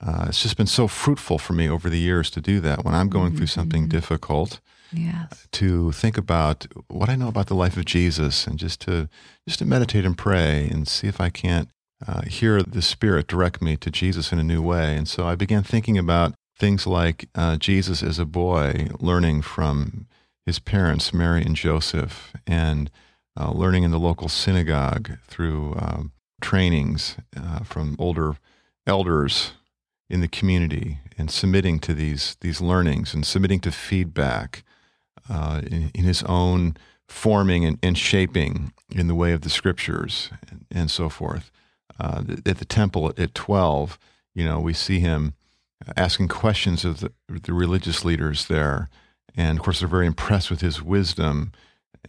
uh, 0.00 0.26
it's 0.28 0.42
just 0.42 0.56
been 0.56 0.66
so 0.66 0.88
fruitful 0.88 1.38
for 1.38 1.52
me 1.52 1.68
over 1.68 1.90
the 1.90 1.98
years 1.98 2.30
to 2.30 2.40
do 2.40 2.60
that 2.60 2.84
when 2.84 2.94
I'm 2.94 3.08
going 3.08 3.36
through 3.36 3.48
something 3.48 3.86
Mhm. 3.86 3.90
difficult 3.90 4.60
yes. 4.92 5.46
to 5.52 5.92
think 5.92 6.16
about 6.16 6.66
what 6.88 7.08
I 7.08 7.16
know 7.16 7.28
about 7.28 7.48
the 7.48 7.54
life 7.54 7.76
of 7.76 7.84
Jesus 7.84 8.46
and 8.46 8.58
just 8.58 8.80
to 8.82 9.08
just 9.46 9.58
to 9.58 9.64
meditate 9.66 10.04
and 10.04 10.16
pray 10.16 10.68
and 10.70 10.86
see 10.86 11.08
if 11.08 11.20
I 11.20 11.30
can't 11.30 11.68
uh, 12.06 12.22
hear 12.22 12.62
the 12.62 12.82
Spirit 12.82 13.26
direct 13.26 13.60
me 13.60 13.76
to 13.76 13.90
Jesus 13.90 14.32
in 14.32 14.38
a 14.38 14.44
new 14.44 14.62
way. 14.62 14.96
And 14.96 15.08
so 15.08 15.26
I 15.26 15.34
began 15.34 15.62
thinking 15.62 15.98
about 15.98 16.34
things 16.56 16.86
like 16.86 17.28
uh, 17.34 17.56
Jesus 17.56 18.02
as 18.02 18.18
a 18.18 18.24
boy 18.24 18.88
learning 19.00 19.42
from 19.42 20.06
his 20.46 20.58
parents, 20.58 21.12
Mary 21.12 21.42
and 21.42 21.56
Joseph, 21.56 22.32
and 22.46 22.90
uh, 23.38 23.50
learning 23.52 23.84
in 23.84 23.90
the 23.90 23.98
local 23.98 24.28
synagogue 24.28 25.18
through 25.26 25.74
um, 25.78 26.12
trainings 26.40 27.16
uh, 27.36 27.60
from 27.60 27.96
older 27.98 28.36
elders 28.86 29.52
in 30.08 30.20
the 30.20 30.28
community 30.28 30.98
and 31.16 31.30
submitting 31.30 31.78
to 31.80 31.92
these 31.92 32.36
these 32.40 32.60
learnings 32.60 33.12
and 33.12 33.26
submitting 33.26 33.60
to 33.60 33.70
feedback 33.70 34.64
uh, 35.28 35.60
in, 35.66 35.90
in 35.94 36.04
his 36.04 36.22
own 36.24 36.76
forming 37.06 37.64
and, 37.64 37.78
and 37.82 37.98
shaping 37.98 38.72
in 38.90 39.08
the 39.08 39.14
way 39.14 39.32
of 39.32 39.42
the 39.42 39.50
scriptures 39.50 40.30
and, 40.50 40.64
and 40.70 40.90
so 40.90 41.08
forth. 41.08 41.50
Uh, 41.98 42.22
at 42.46 42.58
the 42.58 42.64
temple 42.64 43.12
at 43.16 43.34
12, 43.34 43.98
you 44.34 44.44
know, 44.44 44.60
we 44.60 44.72
see 44.72 45.00
him 45.00 45.34
asking 45.96 46.28
questions 46.28 46.84
of 46.84 47.00
the, 47.00 47.12
the 47.28 47.52
religious 47.52 48.04
leaders 48.04 48.46
there. 48.46 48.88
And 49.36 49.58
of 49.58 49.64
course, 49.64 49.80
they're 49.80 49.88
very 49.88 50.06
impressed 50.06 50.50
with 50.50 50.60
his 50.60 50.82
wisdom. 50.82 51.52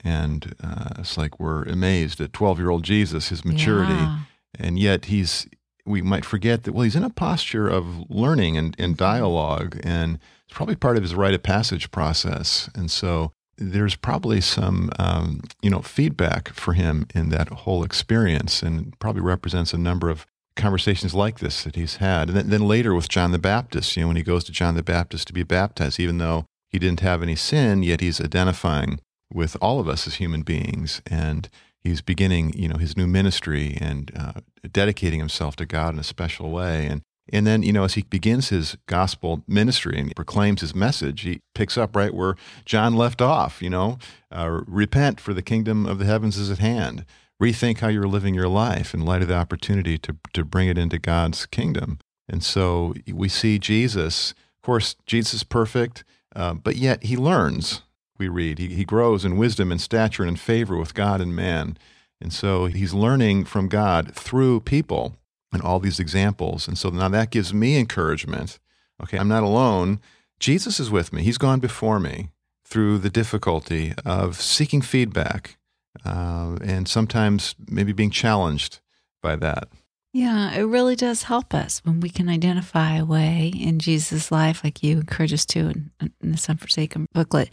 And 0.03 0.55
uh, 0.63 0.89
it's 0.99 1.17
like 1.17 1.39
we're 1.39 1.63
amazed 1.63 2.21
at 2.21 2.33
12 2.33 2.59
year 2.59 2.69
old 2.69 2.83
Jesus, 2.83 3.29
his 3.29 3.45
maturity. 3.45 3.93
Yeah. 3.93 4.19
And 4.59 4.79
yet 4.79 5.05
he's, 5.05 5.47
we 5.85 6.01
might 6.01 6.25
forget 6.25 6.63
that, 6.63 6.73
well, 6.73 6.83
he's 6.83 6.95
in 6.95 7.03
a 7.03 7.09
posture 7.09 7.67
of 7.67 8.09
learning 8.09 8.57
and, 8.57 8.75
and 8.79 8.97
dialogue. 8.97 9.79
And 9.83 10.19
it's 10.45 10.55
probably 10.55 10.75
part 10.75 10.97
of 10.97 11.03
his 11.03 11.15
rite 11.15 11.33
of 11.33 11.43
passage 11.43 11.91
process. 11.91 12.69
And 12.73 12.89
so 12.89 13.33
there's 13.59 13.95
probably 13.95 14.41
some, 14.41 14.89
um, 14.97 15.41
you 15.61 15.69
know, 15.69 15.81
feedback 15.81 16.49
for 16.53 16.73
him 16.73 17.05
in 17.13 17.29
that 17.29 17.49
whole 17.49 17.83
experience 17.83 18.63
and 18.63 18.97
probably 18.99 19.21
represents 19.21 19.73
a 19.73 19.77
number 19.77 20.09
of 20.09 20.25
conversations 20.55 21.13
like 21.13 21.39
this 21.39 21.63
that 21.63 21.75
he's 21.75 21.97
had. 21.97 22.29
And 22.29 22.37
then, 22.37 22.49
then 22.49 22.67
later 22.67 22.93
with 22.93 23.09
John 23.09 23.31
the 23.31 23.39
Baptist, 23.39 23.95
you 23.95 24.03
know, 24.03 24.07
when 24.07 24.17
he 24.17 24.23
goes 24.23 24.43
to 24.45 24.51
John 24.51 24.75
the 24.75 24.83
Baptist 24.83 25.27
to 25.27 25.33
be 25.33 25.43
baptized, 25.43 25.99
even 25.99 26.17
though 26.17 26.45
he 26.69 26.79
didn't 26.79 27.01
have 27.01 27.21
any 27.21 27.35
sin, 27.35 27.83
yet 27.83 28.01
he's 28.01 28.21
identifying 28.21 28.99
with 29.31 29.55
all 29.61 29.79
of 29.79 29.87
us 29.87 30.07
as 30.07 30.15
human 30.15 30.41
beings. 30.41 31.01
And 31.07 31.49
he's 31.79 32.01
beginning, 32.01 32.53
you 32.53 32.67
know, 32.67 32.77
his 32.77 32.95
new 32.95 33.07
ministry 33.07 33.77
and 33.79 34.11
uh, 34.15 34.41
dedicating 34.71 35.19
himself 35.19 35.55
to 35.57 35.65
God 35.65 35.93
in 35.93 35.99
a 35.99 36.03
special 36.03 36.51
way. 36.51 36.85
And 36.85 37.01
and 37.31 37.45
then, 37.45 37.63
you 37.63 37.71
know, 37.71 37.83
as 37.83 37.93
he 37.93 38.03
begins 38.03 38.49
his 38.49 38.77
gospel 38.87 39.43
ministry 39.47 39.99
and 39.99 40.15
proclaims 40.15 40.61
his 40.61 40.73
message, 40.73 41.21
he 41.21 41.41
picks 41.53 41.77
up 41.77 41.95
right 41.95 42.13
where 42.13 42.35
John 42.65 42.95
left 42.95 43.21
off, 43.21 43.61
you 43.61 43.69
know, 43.69 43.97
uh, 44.31 44.61
repent 44.67 45.19
for 45.19 45.33
the 45.33 45.41
kingdom 45.41 45.85
of 45.85 45.99
the 45.99 46.05
heavens 46.05 46.37
is 46.37 46.49
at 46.49 46.59
hand. 46.59 47.05
Rethink 47.41 47.79
how 47.79 47.87
you're 47.87 48.03
living 48.03 48.33
your 48.35 48.47
life 48.47 48.93
in 48.93 49.05
light 49.05 49.21
of 49.21 49.27
the 49.27 49.35
opportunity 49.35 49.97
to, 49.99 50.15
to 50.33 50.43
bring 50.43 50.67
it 50.67 50.77
into 50.77 50.99
God's 50.99 51.45
kingdom. 51.45 51.99
And 52.27 52.43
so 52.43 52.93
we 53.11 53.29
see 53.29 53.59
Jesus, 53.59 54.31
of 54.31 54.61
course, 54.61 54.95
Jesus 55.05 55.35
is 55.35 55.43
perfect, 55.43 56.03
uh, 56.35 56.53
but 56.55 56.75
yet 56.75 57.03
he 57.03 57.15
learns, 57.15 57.83
we 58.17 58.27
read. 58.27 58.59
He, 58.59 58.67
he 58.67 58.83
grows 58.83 59.23
in 59.23 59.37
wisdom 59.37 59.71
and 59.71 59.79
stature 59.79 60.23
and 60.23 60.31
in 60.31 60.35
favor 60.35 60.75
with 60.77 60.93
God 60.93 61.21
and 61.21 61.35
man. 61.35 61.77
And 62.21 62.33
so 62.33 62.65
he's 62.65 62.93
learning 62.93 63.45
from 63.45 63.69
God 63.69 64.13
through 64.13 64.59
people 64.61 65.15
and 65.51 65.61
all 65.61 65.79
these 65.79 65.99
examples. 65.99 66.67
And 66.67 66.77
so 66.77 66.89
now 66.89 67.09
that 67.09 67.31
gives 67.31 67.53
me 67.53 67.77
encouragement. 67.77 68.59
Okay, 69.01 69.17
I'm 69.17 69.27
not 69.27 69.43
alone. 69.43 69.99
Jesus 70.39 70.79
is 70.79 70.89
with 70.89 71.11
me. 71.13 71.23
He's 71.23 71.37
gone 71.37 71.59
before 71.59 71.99
me 71.99 72.29
through 72.65 72.99
the 72.99 73.09
difficulty 73.09 73.93
of 74.05 74.39
seeking 74.39 74.81
feedback 74.81 75.57
uh, 76.05 76.57
and 76.61 76.87
sometimes 76.87 77.55
maybe 77.67 77.91
being 77.91 78.11
challenged 78.11 78.79
by 79.21 79.35
that. 79.37 79.69
Yeah, 80.11 80.53
it 80.53 80.63
really 80.63 80.95
does 80.95 81.23
help 81.23 81.53
us 81.53 81.79
when 81.85 81.99
we 81.99 82.09
can 82.09 82.29
identify 82.29 82.97
a 82.97 83.05
way 83.05 83.51
in 83.55 83.77
Jesus' 83.79 84.31
life, 84.31 84.63
like 84.63 84.81
you 84.81 84.97
encourage 84.97 85.33
us 85.33 85.45
to 85.47 85.59
in, 85.59 85.91
in 85.99 86.31
the 86.31 86.45
Unforsaken 86.49 87.05
booklet, 87.13 87.49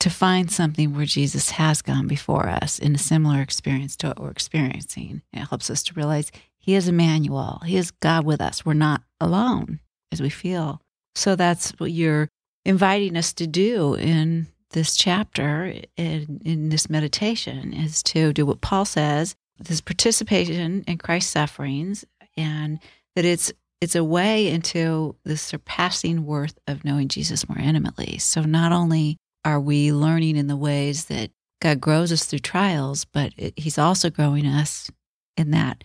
to 0.00 0.08
find 0.08 0.50
something 0.50 0.94
where 0.94 1.04
Jesus 1.04 1.50
has 1.50 1.82
gone 1.82 2.06
before 2.06 2.48
us 2.48 2.78
in 2.78 2.94
a 2.94 2.98
similar 2.98 3.42
experience 3.42 3.94
to 3.96 4.08
what 4.08 4.20
we're 4.20 4.30
experiencing. 4.30 5.22
It 5.32 5.48
helps 5.48 5.68
us 5.68 5.82
to 5.84 5.94
realize 5.94 6.32
He 6.66 6.74
is 6.74 6.88
Emmanuel, 6.88 7.62
He 7.64 7.76
is 7.76 7.92
God 7.92 8.26
with 8.26 8.40
us. 8.40 8.66
We're 8.66 8.74
not 8.74 9.02
alone 9.20 9.78
as 10.10 10.20
we 10.20 10.30
feel. 10.30 10.82
So 11.14 11.36
that's 11.36 11.70
what 11.78 11.92
you're 11.92 12.28
inviting 12.64 13.16
us 13.16 13.32
to 13.34 13.46
do 13.46 13.94
in 13.94 14.48
this 14.72 14.96
chapter, 14.96 15.72
in, 15.96 16.42
in 16.44 16.68
this 16.68 16.90
meditation, 16.90 17.72
is 17.72 18.02
to 18.02 18.32
do 18.32 18.44
what 18.44 18.60
Paul 18.60 18.84
says 18.84 19.36
this 19.58 19.80
participation 19.80 20.84
in 20.86 20.98
Christ's 20.98 21.30
sufferings 21.32 22.04
and 22.36 22.78
that 23.14 23.24
it's 23.24 23.52
it's 23.80 23.94
a 23.94 24.04
way 24.04 24.48
into 24.48 25.16
the 25.24 25.36
surpassing 25.36 26.26
worth 26.26 26.58
of 26.66 26.84
knowing 26.84 27.08
Jesus 27.08 27.48
more 27.48 27.58
intimately. 27.58 28.18
So 28.18 28.42
not 28.42 28.72
only 28.72 29.18
are 29.44 29.60
we 29.60 29.92
learning 29.92 30.36
in 30.36 30.46
the 30.46 30.56
ways 30.56 31.06
that 31.06 31.30
God 31.60 31.80
grows 31.80 32.10
us 32.10 32.24
through 32.24 32.40
trials, 32.40 33.04
but 33.04 33.32
it, 33.36 33.54
he's 33.58 33.78
also 33.78 34.10
growing 34.10 34.46
us 34.46 34.90
in 35.36 35.50
that 35.52 35.84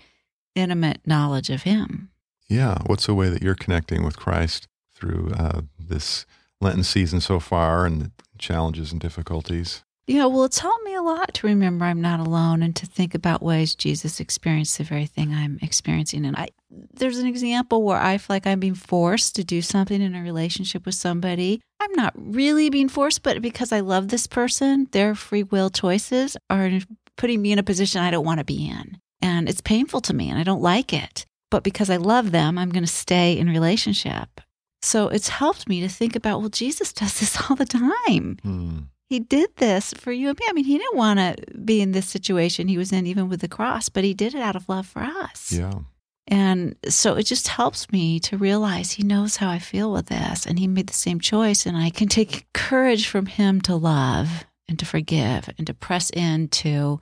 intimate 0.56 1.02
knowledge 1.06 1.50
of 1.50 1.64
Him. 1.64 2.10
Yeah. 2.48 2.80
What's 2.86 3.08
a 3.08 3.14
way 3.14 3.30
that 3.30 3.42
you're 3.42 3.56
connecting 3.56 4.04
with 4.04 4.18
Christ 4.18 4.68
through 4.94 5.32
uh, 5.38 5.62
this 5.80 6.26
Lenten 6.60 6.84
season 6.84 7.22
so 7.22 7.40
far 7.40 7.86
and 7.86 8.02
the 8.02 8.12
challenges 8.38 8.92
and 8.92 9.00
difficulties? 9.00 9.84
Yeah, 10.08 10.26
well, 10.26 10.44
it's 10.44 10.60
helped 10.60 10.84
me 10.84 10.96
a 10.96 11.02
lot 11.02 11.34
to 11.36 11.48
remember 11.48 11.86
I'm 11.86 12.02
not 12.02 12.20
alone 12.20 12.64
and 12.64 12.76
to 12.76 12.86
think 12.86 13.16
about 13.16 13.42
ways 13.42 13.76
Jesus 13.76 14.20
experienced 14.20 14.78
the 14.78 14.84
very 14.84 15.06
thing 15.06 15.34
I'm 15.34 15.60
experiencing. 15.62 16.26
And 16.26 16.36
I, 16.36 16.50
there's 16.70 17.20
an 17.20 17.28
example 17.28 17.84
where 17.84 18.00
I 18.00 18.18
feel 18.18 18.36
like 18.36 18.48
I'm 18.48 18.60
being 18.60 18.74
forced 18.74 19.36
to 19.38 19.44
do 19.44 19.62
something 19.62 20.02
in 20.02 20.16
a 20.16 20.22
relationship 20.22 20.86
with 20.86 20.96
somebody. 20.96 21.62
I'm 21.80 21.94
not 21.94 22.14
really 22.18 22.70
being 22.70 22.90
forced, 22.90 23.24
but 23.24 23.42
because 23.42 23.72
I 23.72 23.80
love 23.80 24.08
this 24.10 24.28
person, 24.28 24.88
their 24.92 25.16
free 25.16 25.44
will 25.44 25.70
choices 25.70 26.36
are 26.50 26.72
putting 27.16 27.42
me 27.42 27.52
in 27.52 27.60
a 27.60 27.64
position 27.64 28.02
I 28.02 28.12
don't 28.12 28.26
want 28.26 28.40
to 28.40 28.44
be 28.44 28.68
in. 28.68 28.98
And 29.22 29.48
it's 29.48 29.62
painful 29.62 30.02
to 30.02 30.14
me 30.14 30.30
and 30.30 30.40
I 30.40 30.44
don't 30.44 30.62
like 30.62 30.94
it. 30.94 31.26
But 31.50 31.64
because 31.64 31.90
I 31.90 31.98
love 31.98 32.32
them, 32.32 32.58
I'm 32.58 32.70
going 32.70 32.84
to 32.84 32.92
stay 32.92 33.38
in 33.38 33.48
relationship. 33.48 34.42
So 34.82 35.10
it's 35.10 35.30
helped 35.30 35.70
me 35.70 35.82
to 35.82 35.90
think 35.90 36.16
about, 36.16 36.40
well, 36.40 36.50
Jesus 36.50 36.94
does 37.02 37.20
this 37.20 37.50
all 37.50 37.56
the 37.56 37.66
time. 37.66 38.38
Hmm. 38.42 38.78
He 39.10 39.20
did 39.20 39.50
this 39.58 39.94
for 39.94 40.14
you 40.14 40.30
and 40.30 40.40
me. 40.40 40.46
I 40.48 40.54
mean, 40.54 40.64
he 40.64 40.78
didn't 40.78 40.96
want 40.96 41.20
to 41.20 41.36
be 41.58 41.82
in 41.82 41.92
this 41.92 42.08
situation 42.08 42.70
he 42.70 42.78
was 42.78 42.94
in, 42.94 43.06
even 43.06 43.28
with 43.28 43.42
the 43.42 43.50
cross, 43.50 43.90
but 43.90 44.06
he 44.06 44.14
did 44.14 44.34
it 44.34 44.42
out 44.42 44.56
of 44.56 44.70
love 44.70 44.88
for 44.88 45.02
us. 45.02 45.52
Yeah. 45.52 45.80
And 46.28 46.78
so 46.88 47.16
it 47.16 47.24
just 47.24 47.50
helps 47.50 47.92
me 47.92 48.22
to 48.22 48.38
realize 48.38 48.94
he 48.94 49.04
knows 49.04 49.36
how 49.36 49.50
I 49.50 49.60
feel 49.60 49.92
with 49.92 50.06
this 50.06 50.46
and 50.46 50.58
he 50.58 50.66
made 50.66 50.88
the 50.88 50.94
same 50.94 51.20
choice. 51.20 51.66
And 51.66 51.76
I 51.76 51.90
can 51.90 52.08
take 52.08 52.48
courage 52.54 53.08
from 53.08 53.26
him 53.26 53.60
to 53.62 53.76
love 53.76 54.46
and 54.70 54.80
to 54.80 54.86
forgive 54.86 55.50
and 55.58 55.68
to 55.68 55.74
press 55.74 56.10
into 56.12 57.02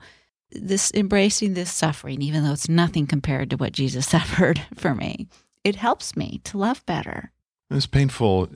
this 0.52 0.90
embracing 0.94 1.54
this 1.54 1.72
suffering, 1.72 2.22
even 2.22 2.44
though 2.44 2.52
it's 2.52 2.68
nothing 2.68 3.06
compared 3.06 3.50
to 3.50 3.56
what 3.56 3.72
Jesus 3.72 4.06
suffered 4.08 4.60
for 4.76 4.94
me. 4.94 5.28
It 5.64 5.76
helps 5.76 6.16
me 6.16 6.40
to 6.44 6.58
love 6.58 6.84
better. 6.86 7.32
It's 7.72 7.86
painful 7.86 8.48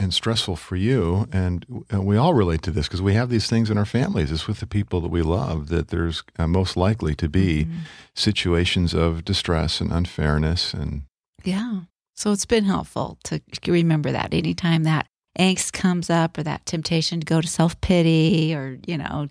and 0.00 0.12
stressful 0.12 0.56
for 0.56 0.74
you, 0.74 1.28
and 1.32 1.64
we 1.92 2.16
all 2.16 2.34
relate 2.34 2.60
to 2.62 2.72
this 2.72 2.88
because 2.88 3.00
we 3.00 3.14
have 3.14 3.30
these 3.30 3.48
things 3.48 3.70
in 3.70 3.78
our 3.78 3.84
families. 3.84 4.32
It's 4.32 4.48
with 4.48 4.58
the 4.58 4.66
people 4.66 5.00
that 5.02 5.10
we 5.10 5.22
love 5.22 5.68
that 5.68 5.88
there's 5.88 6.24
uh, 6.40 6.48
most 6.48 6.76
likely 6.76 7.14
to 7.16 7.28
be 7.28 7.66
mm-hmm. 7.66 7.78
situations 8.14 8.94
of 8.94 9.24
distress 9.24 9.80
and 9.80 9.92
unfairness, 9.92 10.74
and 10.74 11.02
yeah. 11.44 11.82
So 12.16 12.32
it's 12.32 12.46
been 12.46 12.64
helpful 12.64 13.16
to 13.24 13.40
remember 13.68 14.10
that 14.10 14.34
anytime 14.34 14.82
that 14.82 15.06
angst 15.38 15.72
comes 15.72 16.10
up 16.10 16.36
or 16.36 16.42
that 16.42 16.66
temptation 16.66 17.20
to 17.20 17.24
go 17.24 17.40
to 17.40 17.46
self 17.46 17.80
pity 17.80 18.52
or 18.54 18.80
you 18.88 18.98
know 18.98 19.28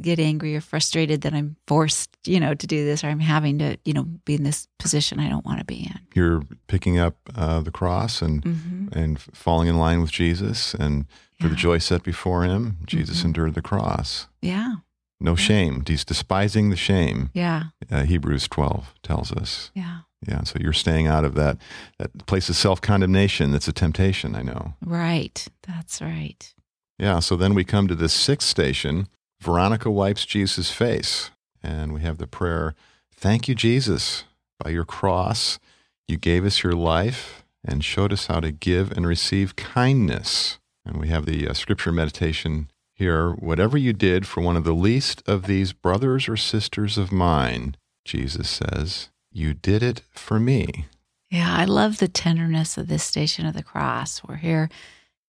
get 0.00 0.18
angry 0.18 0.56
or 0.56 0.60
frustrated 0.60 1.22
that 1.22 1.32
I'm 1.34 1.56
forced, 1.66 2.10
you 2.24 2.40
know, 2.40 2.54
to 2.54 2.66
do 2.66 2.84
this 2.84 3.04
or 3.04 3.08
I'm 3.08 3.20
having 3.20 3.58
to, 3.58 3.76
you 3.84 3.92
know, 3.92 4.04
be 4.04 4.34
in 4.34 4.44
this 4.44 4.68
position 4.78 5.18
I 5.20 5.28
don't 5.28 5.44
want 5.44 5.58
to 5.58 5.64
be 5.64 5.84
in. 5.84 6.00
You're 6.14 6.42
picking 6.66 6.98
up 6.98 7.16
uh, 7.34 7.60
the 7.60 7.70
cross 7.70 8.22
and 8.22 8.42
mm-hmm. 8.42 8.98
and 8.98 9.20
falling 9.20 9.68
in 9.68 9.78
line 9.78 10.00
with 10.00 10.10
Jesus 10.10 10.74
and 10.74 11.06
for 11.40 11.48
the 11.48 11.54
joy 11.54 11.78
set 11.78 12.02
before 12.02 12.44
him, 12.44 12.78
Jesus 12.86 13.18
mm-hmm. 13.18 13.26
endured 13.26 13.54
the 13.54 13.62
cross. 13.62 14.26
Yeah. 14.40 14.76
No 15.20 15.32
yeah. 15.32 15.36
shame. 15.36 15.84
He's 15.86 16.04
despising 16.04 16.70
the 16.70 16.76
shame. 16.76 17.30
Yeah. 17.34 17.64
Uh, 17.90 18.04
Hebrews 18.04 18.48
12 18.48 18.94
tells 19.02 19.32
us. 19.32 19.70
Yeah. 19.74 19.98
Yeah. 20.26 20.44
So 20.44 20.58
you're 20.60 20.72
staying 20.72 21.06
out 21.06 21.24
of 21.24 21.34
that, 21.34 21.58
that 21.98 22.26
place 22.26 22.48
of 22.48 22.56
self 22.56 22.80
condemnation 22.80 23.52
that's 23.52 23.68
a 23.68 23.72
temptation, 23.72 24.34
I 24.34 24.42
know. 24.42 24.74
Right. 24.84 25.46
That's 25.66 26.00
right. 26.00 26.54
Yeah. 26.98 27.20
So 27.20 27.36
then 27.36 27.54
we 27.54 27.64
come 27.64 27.86
to 27.88 27.94
the 27.94 28.08
sixth 28.08 28.48
station 28.48 29.08
Veronica 29.46 29.88
wipes 29.88 30.26
Jesus' 30.26 30.72
face, 30.72 31.30
and 31.62 31.94
we 31.94 32.00
have 32.00 32.18
the 32.18 32.26
prayer 32.26 32.74
Thank 33.14 33.46
you, 33.46 33.54
Jesus. 33.54 34.24
By 34.58 34.70
your 34.70 34.84
cross, 34.84 35.60
you 36.08 36.16
gave 36.16 36.44
us 36.44 36.64
your 36.64 36.72
life 36.72 37.44
and 37.64 37.84
showed 37.84 38.12
us 38.12 38.26
how 38.26 38.40
to 38.40 38.50
give 38.50 38.90
and 38.90 39.06
receive 39.06 39.54
kindness. 39.54 40.58
And 40.84 40.96
we 40.96 41.06
have 41.08 41.26
the 41.26 41.46
uh, 41.46 41.52
scripture 41.52 41.92
meditation 41.92 42.72
here. 42.92 43.30
Whatever 43.34 43.78
you 43.78 43.92
did 43.92 44.26
for 44.26 44.40
one 44.40 44.56
of 44.56 44.64
the 44.64 44.74
least 44.74 45.22
of 45.28 45.46
these 45.46 45.72
brothers 45.72 46.28
or 46.28 46.36
sisters 46.36 46.98
of 46.98 47.12
mine, 47.12 47.76
Jesus 48.04 48.50
says, 48.50 49.10
you 49.30 49.54
did 49.54 49.80
it 49.80 50.02
for 50.10 50.40
me. 50.40 50.86
Yeah, 51.30 51.54
I 51.56 51.66
love 51.66 51.98
the 51.98 52.08
tenderness 52.08 52.76
of 52.76 52.88
this 52.88 53.04
station 53.04 53.46
of 53.46 53.54
the 53.54 53.62
cross. 53.62 54.24
We're 54.24 54.36
here, 54.36 54.68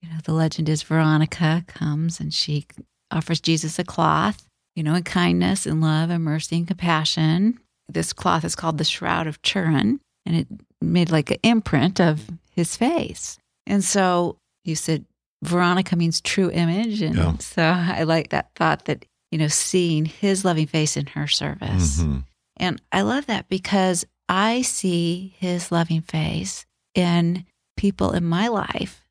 you 0.01 0.09
know, 0.09 0.17
the 0.23 0.33
legend 0.33 0.69
is 0.69 0.81
Veronica 0.81 1.63
comes 1.67 2.19
and 2.19 2.33
she 2.33 2.65
offers 3.11 3.39
Jesus 3.39 3.79
a 3.79 3.83
cloth, 3.83 4.47
you 4.75 4.83
know, 4.83 4.95
in 4.95 5.03
kindness 5.03 5.65
and 5.65 5.81
love 5.81 6.09
and 6.09 6.23
mercy 6.23 6.57
and 6.57 6.67
compassion. 6.67 7.59
This 7.89 8.13
cloth 8.13 8.43
is 8.43 8.55
called 8.55 8.77
the 8.77 8.83
Shroud 8.83 9.27
of 9.27 9.41
Turin, 9.41 9.99
and 10.25 10.35
it 10.35 10.47
made 10.81 11.11
like 11.11 11.31
an 11.31 11.37
imprint 11.43 11.99
of 11.99 12.29
his 12.51 12.75
face. 12.75 13.37
And 13.65 13.83
so 13.83 14.37
you 14.63 14.75
said 14.75 15.05
Veronica 15.43 15.95
means 15.95 16.21
true 16.21 16.49
image. 16.51 17.01
And 17.01 17.15
yeah. 17.15 17.37
so 17.37 17.63
I 17.63 18.03
like 18.03 18.29
that 18.29 18.49
thought 18.55 18.85
that, 18.85 19.05
you 19.31 19.37
know, 19.37 19.47
seeing 19.47 20.05
his 20.05 20.43
loving 20.43 20.67
face 20.67 20.97
in 20.97 21.05
her 21.07 21.27
service. 21.27 22.01
Mm-hmm. 22.01 22.19
And 22.57 22.81
I 22.91 23.01
love 23.01 23.27
that 23.27 23.47
because 23.49 24.05
I 24.27 24.61
see 24.63 25.35
his 25.37 25.71
loving 25.71 26.01
face 26.01 26.65
in 26.95 27.45
people 27.77 28.11
in 28.11 28.25
my 28.25 28.47
life 28.47 29.03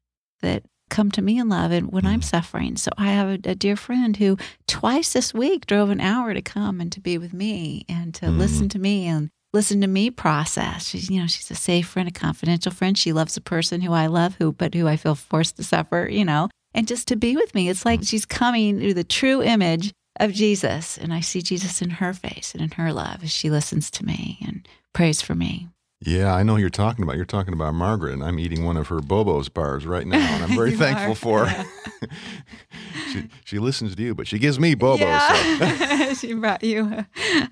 that 0.42 0.64
come 0.88 1.10
to 1.12 1.22
me 1.22 1.38
in 1.38 1.48
love 1.48 1.70
and 1.70 1.90
when 1.90 2.04
mm. 2.04 2.08
I'm 2.08 2.22
suffering. 2.22 2.76
So 2.76 2.90
I 2.96 3.08
have 3.08 3.28
a, 3.28 3.50
a, 3.50 3.54
dear 3.54 3.76
friend 3.76 4.16
who 4.16 4.36
twice 4.66 5.12
this 5.12 5.34
week 5.34 5.66
drove 5.66 5.90
an 5.90 6.00
hour 6.00 6.34
to 6.34 6.42
come 6.42 6.80
and 6.80 6.90
to 6.92 7.00
be 7.00 7.18
with 7.18 7.32
me 7.32 7.84
and 7.88 8.14
to 8.16 8.26
mm. 8.26 8.38
listen 8.38 8.68
to 8.70 8.78
me 8.78 9.06
and 9.06 9.30
listen 9.52 9.80
to 9.80 9.86
me 9.86 10.10
process. 10.10 10.88
She's 10.88 11.10
you 11.10 11.20
know, 11.20 11.26
she's 11.26 11.50
a 11.50 11.54
safe 11.54 11.88
friend, 11.88 12.08
a 12.08 12.12
confidential 12.12 12.72
friend. 12.72 12.96
She 12.96 13.12
loves 13.12 13.36
a 13.36 13.40
person 13.40 13.80
who 13.80 13.92
I 13.92 14.06
love 14.06 14.36
who 14.38 14.52
but 14.52 14.74
who 14.74 14.86
I 14.86 14.96
feel 14.96 15.14
forced 15.14 15.56
to 15.56 15.64
suffer, 15.64 16.08
you 16.10 16.24
know. 16.24 16.48
And 16.74 16.86
just 16.86 17.08
to 17.08 17.16
be 17.16 17.36
with 17.36 17.54
me. 17.54 17.68
It's 17.68 17.84
like 17.84 18.00
mm. 18.00 18.08
she's 18.08 18.26
coming 18.26 18.80
to 18.80 18.94
the 18.94 19.04
true 19.04 19.42
image 19.42 19.92
of 20.18 20.32
Jesus 20.32 20.96
and 20.96 21.12
I 21.12 21.20
see 21.20 21.42
Jesus 21.42 21.82
in 21.82 21.90
her 21.90 22.14
face 22.14 22.54
and 22.54 22.62
in 22.62 22.70
her 22.72 22.92
love 22.92 23.22
as 23.22 23.30
she 23.30 23.50
listens 23.50 23.90
to 23.92 24.04
me 24.04 24.38
and 24.46 24.66
prays 24.94 25.20
for 25.20 25.34
me. 25.34 25.68
Yeah, 26.00 26.34
I 26.34 26.42
know 26.42 26.54
who 26.54 26.60
you're 26.60 26.70
talking 26.70 27.02
about. 27.02 27.16
You're 27.16 27.24
talking 27.24 27.54
about 27.54 27.74
Margaret, 27.74 28.12
and 28.12 28.22
I'm 28.22 28.38
eating 28.38 28.64
one 28.64 28.76
of 28.76 28.88
her 28.88 29.00
Bobo's 29.00 29.48
bars 29.48 29.86
right 29.86 30.06
now, 30.06 30.18
and 30.18 30.44
I'm 30.44 30.56
very 30.56 30.72
thankful 30.76 31.12
are. 31.12 31.14
for 31.14 31.46
her. 31.46 31.66
Yeah. 32.02 32.08
she, 33.12 33.28
she 33.44 33.58
listens 33.58 33.96
to 33.96 34.02
you, 34.02 34.14
but 34.14 34.26
she 34.26 34.38
gives 34.38 34.60
me 34.60 34.74
Bobo. 34.74 35.04
Yeah. 35.04 36.12
So. 36.12 36.14
she 36.26 36.34
brought 36.34 36.62
you 36.62 36.84
a, 36.84 37.06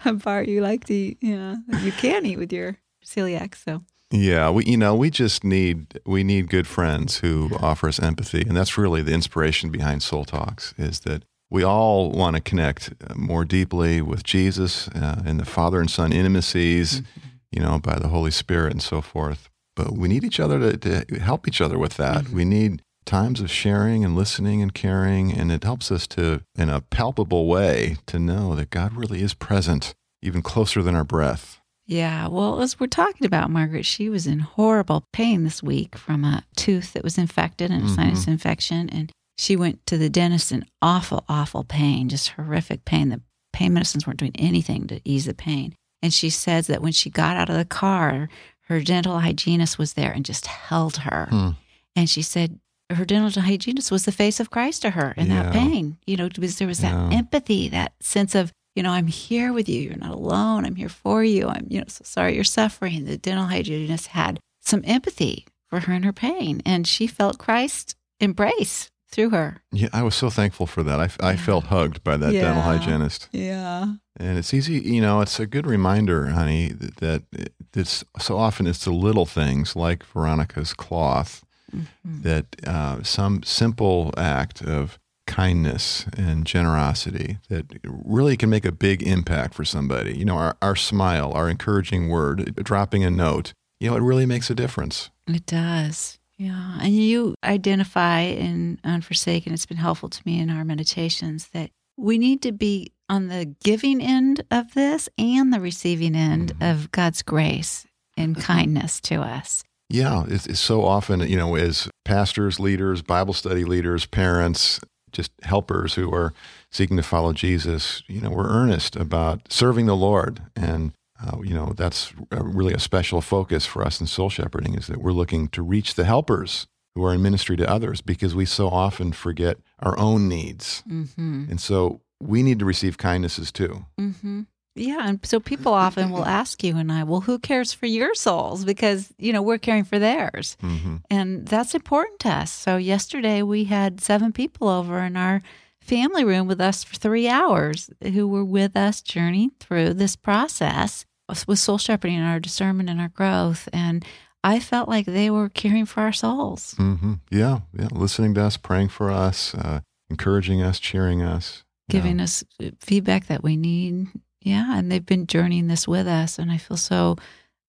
a, 0.05 0.13
bar 0.13 0.45
you 0.45 0.61
like 0.61 0.85
to 0.85 0.95
eat, 0.95 1.19
you 1.23 1.37
know, 1.37 1.57
you 1.81 1.93
can 1.93 2.27
eat 2.27 2.39
with 2.39 2.53
your 2.53 2.77
celiac. 3.05 3.55
So 3.55 3.83
yeah, 4.11 4.51
we 4.51 4.65
you 4.67 4.77
know 4.77 4.95
we 4.95 5.09
just 5.09 5.43
need 5.43 6.01
we 6.05 6.23
need 6.23 6.51
good 6.51 6.67
friends 6.67 7.19
who 7.19 7.51
offer 7.61 7.89
us 7.89 7.99
empathy, 7.99 8.43
and 8.43 8.55
that's 8.55 8.77
really 8.77 9.01
the 9.01 9.13
inspiration 9.13 9.71
behind 9.71 10.03
Soul 10.03 10.27
Talks. 10.27 10.75
Is 10.77 11.01
that 11.01 11.25
we 11.49 11.63
all 11.65 12.11
want 12.11 12.37
to 12.37 12.43
connect 12.43 12.93
more 13.17 13.47
deeply 13.47 14.03
with 14.03 14.23
Jesus 14.23 14.89
uh, 14.89 15.23
and 15.25 15.41
the 15.41 15.47
Father 15.47 15.81
and 15.81 15.91
Son 15.91 16.13
intimacies. 16.13 17.01
Mm-hmm 17.01 17.31
you 17.55 17.63
know, 17.63 17.79
by 17.79 17.99
the 17.99 18.09
Holy 18.09 18.31
Spirit 18.31 18.73
and 18.73 18.83
so 18.83 19.01
forth. 19.01 19.49
But 19.77 19.93
we 19.93 20.09
need 20.09 20.25
each 20.25 20.41
other 20.41 20.59
to, 20.59 21.05
to 21.05 21.19
help 21.19 21.49
each 21.49 21.61
other 21.61 21.79
with 21.79 21.97
that. 21.97 22.25
Mm-hmm. 22.25 22.37
We 22.37 22.45
need 22.45 22.83
times 23.05 23.41
of 23.41 23.51
sharing 23.51 24.05
and 24.05 24.17
listening 24.17 24.63
and 24.63 24.73
caring, 24.73 25.33
and 25.33 25.53
it 25.53 25.65
helps 25.65 25.91
us 25.91 26.07
to, 26.09 26.43
in 26.57 26.69
a 26.69 26.81
palpable 26.81 27.47
way, 27.47 27.97
to 28.07 28.19
know 28.19 28.55
that 28.55 28.71
God 28.71 28.95
really 28.95 29.21
is 29.21 29.35
present, 29.35 29.95
even 30.23 30.43
closer 30.43 30.83
than 30.83 30.95
our 30.95 31.05
breath. 31.05 31.61
Yeah, 31.87 32.29
well, 32.29 32.63
as 32.63 32.81
we're 32.81 32.87
talking 32.87 33.27
about 33.27 33.51
Margaret, 33.51 33.85
she 33.85 34.09
was 34.09 34.27
in 34.27 34.39
horrible 34.39 35.05
pain 35.13 35.45
this 35.45 35.63
week 35.63 35.97
from 35.97 36.25
a 36.25 36.45
tooth 36.57 36.95
that 36.95 37.05
was 37.05 37.19
infected 37.19 37.71
and 37.71 37.83
a 37.83 37.85
mm-hmm. 37.85 37.95
sinus 37.95 38.27
infection. 38.27 38.89
And 38.89 39.13
she 39.37 39.55
went 39.55 39.85
to 39.87 39.99
the 39.99 40.09
dentist 40.09 40.51
in 40.51 40.65
awful, 40.81 41.25
awful 41.29 41.63
pain, 41.63 42.09
just 42.09 42.31
horrific 42.31 42.87
pain. 42.87 43.11
The 43.11 43.21
pain 43.53 43.75
medicines 43.75 44.07
weren't 44.07 44.19
doing 44.19 44.35
anything 44.37 44.87
to 44.87 45.01
ease 45.05 45.27
the 45.27 45.35
pain. 45.35 45.75
And 46.05 46.13
she 46.13 46.29
says 46.29 46.67
that 46.67 46.83
when 46.83 46.93
she 46.93 47.09
got 47.09 47.39
out 47.39 47.49
of 47.49 47.57
the 47.57 47.65
car, 47.65 48.29
her 48.69 48.83
dental 48.83 49.21
hygienist 49.21 49.79
was 49.79 49.95
there 49.95 50.13
and 50.13 50.23
just 50.23 50.45
held 50.45 50.99
her. 50.99 51.29
Hmm. 51.31 51.49
And 51.97 52.11
she 52.11 52.21
said 52.21 52.61
her 52.91 53.07
dental 53.07 53.41
hygienist 53.41 53.91
was 53.91 54.05
the 54.05 54.13
face 54.13 54.39
of 54.39 54.51
Christ 54.51 54.83
to 54.83 54.91
her 54.91 55.15
in 55.17 55.29
yeah. 55.29 55.45
that 55.45 55.53
pain. 55.55 55.97
You 56.07 56.19
know, 56.19 56.29
because 56.29 56.59
there 56.59 56.69
was 56.69 56.81
that 56.81 56.93
yeah. 56.93 57.17
empathy, 57.17 57.71
that 57.71 57.95
sense 58.01 58.35
of, 58.35 58.53
you 58.75 58.83
know, 58.83 58.91
I'm 58.91 59.07
here 59.07 59.55
with 59.55 59.67
you. 59.67 59.81
You're 59.81 59.97
not 59.97 60.11
alone. 60.11 60.67
I'm 60.67 60.77
here 60.77 60.91
for 60.91 61.25
you. 61.25 61.49
I'm, 61.49 61.69
you 61.71 61.79
know, 61.79 61.87
so 61.89 62.03
sorry 62.05 62.35
you're 62.35 62.45
suffering. 62.45 63.07
The 63.07 63.17
dental 63.17 63.47
hygienist 63.47 64.09
had 64.09 64.39
some 64.61 64.83
empathy 64.85 65.47
for 65.71 65.81
her 65.81 65.93
and 65.95 66.05
her 66.05 66.13
pain. 66.13 66.61
And 66.67 66.87
she 66.87 67.07
felt 67.07 67.39
Christ 67.39 67.97
embrace 68.21 68.91
through 69.15 69.31
her. 69.31 69.63
Yeah, 69.73 69.89
I 69.93 70.03
was 70.03 70.15
so 70.15 70.29
thankful 70.29 70.67
for 70.67 70.83
that. 70.83 71.01
I, 71.01 71.09
I 71.21 71.37
felt 71.37 71.67
hugged 71.67 72.03
by 72.03 72.17
that 72.17 72.33
yeah. 72.33 72.43
dental 72.43 72.63
hygienist. 72.63 73.29
Yeah. 73.33 73.95
And 74.17 74.39
it's 74.39 74.53
easy, 74.53 74.75
you 74.81 75.01
know, 75.01 75.21
it's 75.21 75.41
a 75.41 75.47
good 75.47 75.67
reminder, 75.67 76.27
honey, 76.27 76.69
that, 76.69 76.97
that 77.31 77.53
it's 77.75 78.05
so 78.19 78.37
often 78.37 78.67
it's 78.67 78.85
the 78.85 78.93
little 78.93 79.27
things 79.27 79.75
like 79.75 80.05
Veronica's 80.05 80.75
cloth 80.75 81.45
mm-hmm. 81.75 82.23
that 82.23 82.47
uh, 82.67 83.03
some 83.03 83.43
simple 83.43 84.13
act 84.17 84.63
of 84.63 84.99
kindness 85.27 86.07
and 86.17 86.47
generosity 86.47 87.39
that 87.49 87.67
really 87.85 88.37
can 88.37 88.51
make 88.51 88.65
a 88.65 88.73
big 88.73 89.03
impact 89.03 89.55
for 89.55 89.65
somebody. 89.65 90.17
You 90.17 90.25
know, 90.25 90.37
our, 90.37 90.57
our 90.61 90.77
smile, 90.77 91.33
our 91.33 91.49
encouraging 91.49 92.09
word, 92.09 92.55
dropping 92.63 93.05
a 93.05 93.11
note, 93.11 93.55
you 93.81 93.91
know, 93.91 93.97
it 93.97 94.03
really 94.03 94.27
makes 94.27 94.51
a 94.51 94.55
difference. 94.55 95.11
It 95.27 95.47
does. 95.47 96.19
Yeah. 96.39 96.79
And 96.81 96.95
you 96.95 97.35
identify 97.45 98.21
in 98.21 98.81
Unforsaken, 98.85 99.53
it's 99.53 99.67
been 99.67 99.77
helpful 99.77 100.09
to 100.09 100.23
me 100.25 100.41
in 100.41 100.51
our 100.51 100.65
meditations 100.65 101.49
that 101.49 101.71
we 101.97 102.19
need 102.19 102.43
to 102.43 102.53
be 102.53 102.93
on 103.09 103.29
the 103.29 103.55
giving 103.63 104.01
end 104.01 104.45
of 104.51 104.75
this 104.75 105.09
and 105.17 105.53
the 105.53 105.61
receiving 105.61 106.17
end 106.17 106.55
mm-hmm. 106.55 106.71
of 106.71 106.91
God's 106.91 107.23
grace 107.23 107.87
and 108.17 108.37
kindness 108.41 109.01
to 109.03 109.17
us. 109.17 109.63
Yeah, 109.91 110.25
it's, 110.27 110.47
it's, 110.47 110.61
so 110.61 110.85
often, 110.85 111.21
you 111.21 111.37
know, 111.37 111.55
as 111.57 111.89
pastors, 112.05 112.59
leaders, 112.59 113.03
Bible 113.03 113.35
study 113.35 113.65
leaders, 113.65 114.07
parents, 114.07 114.81
just 115.13 115.31
helpers 115.43 115.95
who 115.95 116.13
are 116.13 116.33
seeking 116.73 116.97
to 116.97 117.03
follow 117.03 117.33
Jesus, 117.33 118.03
you 118.09 118.21
know, 118.21 118.31
we're 118.31 118.49
earnest 118.49 118.97
about 118.97 119.53
serving 119.53 119.87
the 119.87 119.95
Lord. 119.95 120.41
And, 120.57 120.93
uh, 121.27 121.39
you 121.43 121.55
know, 121.55 121.73
that's 121.77 122.13
really 122.31 122.75
a 122.75 122.79
special 122.79 123.21
focus 123.21 123.67
for 123.67 123.85
us 123.85 124.01
in 124.01 124.07
soul 124.07 124.31
shepherding 124.31 124.75
is 124.75 124.87
that 124.89 125.01
we're 125.01 125.13
looking 125.13 125.49
to 125.49 125.63
reach 125.63 125.95
the 125.95 126.05
helpers 126.05 126.67
who 126.95 127.05
are 127.05 127.15
in 127.15 127.23
ministry 127.23 127.57
to 127.57 127.69
others 127.69 128.01
because 128.01 128.35
we 128.35 128.45
so 128.45 128.69
often 128.69 129.13
forget 129.13 129.59
our 129.81 129.99
own 129.99 130.29
needs. 130.29 130.83
Mm-hmm. 130.89 131.47
And 131.51 131.61
so 131.61 132.03
we 132.21 132.43
need 132.43 132.59
to 132.61 132.65
receive 132.65 132.99
kindnesses 132.99 133.51
too. 133.51 133.87
Mm-hmm. 133.99 134.43
Yeah. 134.77 135.07
And 135.07 135.25
so 135.25 135.41
people 135.41 135.73
often 135.73 136.11
will 136.11 136.25
ask 136.27 136.63
you 136.63 136.77
and 136.77 136.91
I, 136.91 137.05
well, 137.05 137.23
who 137.23 137.39
cares 137.39 137.73
for 137.73 137.87
your 137.87 138.15
souls? 138.15 138.65
Because, 138.65 139.13
you 139.19 139.33
know, 139.33 139.43
we're 139.43 139.59
caring 139.59 139.85
for 139.85 139.99
theirs. 139.99 140.57
Mm-hmm. 140.63 140.97
And 141.11 141.47
that's 141.47 141.75
important 141.75 142.21
to 142.21 142.31
us. 142.31 142.53
So 142.53 142.77
yesterday 142.77 143.43
we 143.43 143.65
had 143.65 144.01
seven 144.01 144.33
people 144.33 144.69
over 144.69 145.01
in 145.01 145.17
our 145.17 145.43
family 145.81 146.25
room 146.25 146.47
with 146.47 146.61
us 146.61 146.83
for 146.83 146.97
three 146.97 147.29
hours 147.29 147.91
who 148.03 148.27
were 148.27 148.45
with 148.45 148.77
us 148.77 149.03
journeying 149.03 149.53
through 149.61 149.95
this 149.95 150.17
process 150.17 151.05
with 151.47 151.59
soul 151.59 151.79
shepherding 151.79 152.17
and 152.17 152.27
our 152.27 152.41
discernment 152.41 152.89
and 152.89 153.01
our 153.01 153.09
growth. 153.09 153.69
And 153.73 154.05
I 154.43 154.61
felt 154.61 154.89
like 154.89 155.07
they 155.07 155.31
were 155.31 155.49
caring 155.49 155.87
for 155.87 156.01
our 156.01 156.13
souls. 156.13 156.75
Mm-hmm. 156.79 157.15
Yeah. 157.31 157.61
Yeah. 157.79 157.89
Listening 157.93 158.35
to 158.35 158.43
us, 158.43 158.57
praying 158.57 158.89
for 158.89 159.11
us, 159.11 159.55
uh, 159.55 159.81
encouraging 160.11 160.63
us, 160.63 160.79
cheering 160.79 161.23
us 161.23 161.65
giving 161.89 162.19
yeah. 162.19 162.25
us 162.25 162.45
feedback 162.81 163.27
that 163.27 163.43
we 163.43 163.57
need. 163.57 164.09
Yeah, 164.41 164.79
and 164.79 164.91
they've 164.91 165.05
been 165.05 165.27
journeying 165.27 165.69
this 165.69 165.89
with 165.89 166.07
us, 166.07 166.39
and 166.39 166.51
I 166.51 166.59
feel 166.59 166.77
so 166.77 167.17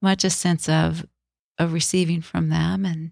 much 0.01 0.23
a 0.23 0.29
sense 0.29 0.67
of 0.67 1.05
of 1.57 1.73
receiving 1.73 2.21
from 2.21 2.49
them, 2.49 2.85
and 2.85 3.11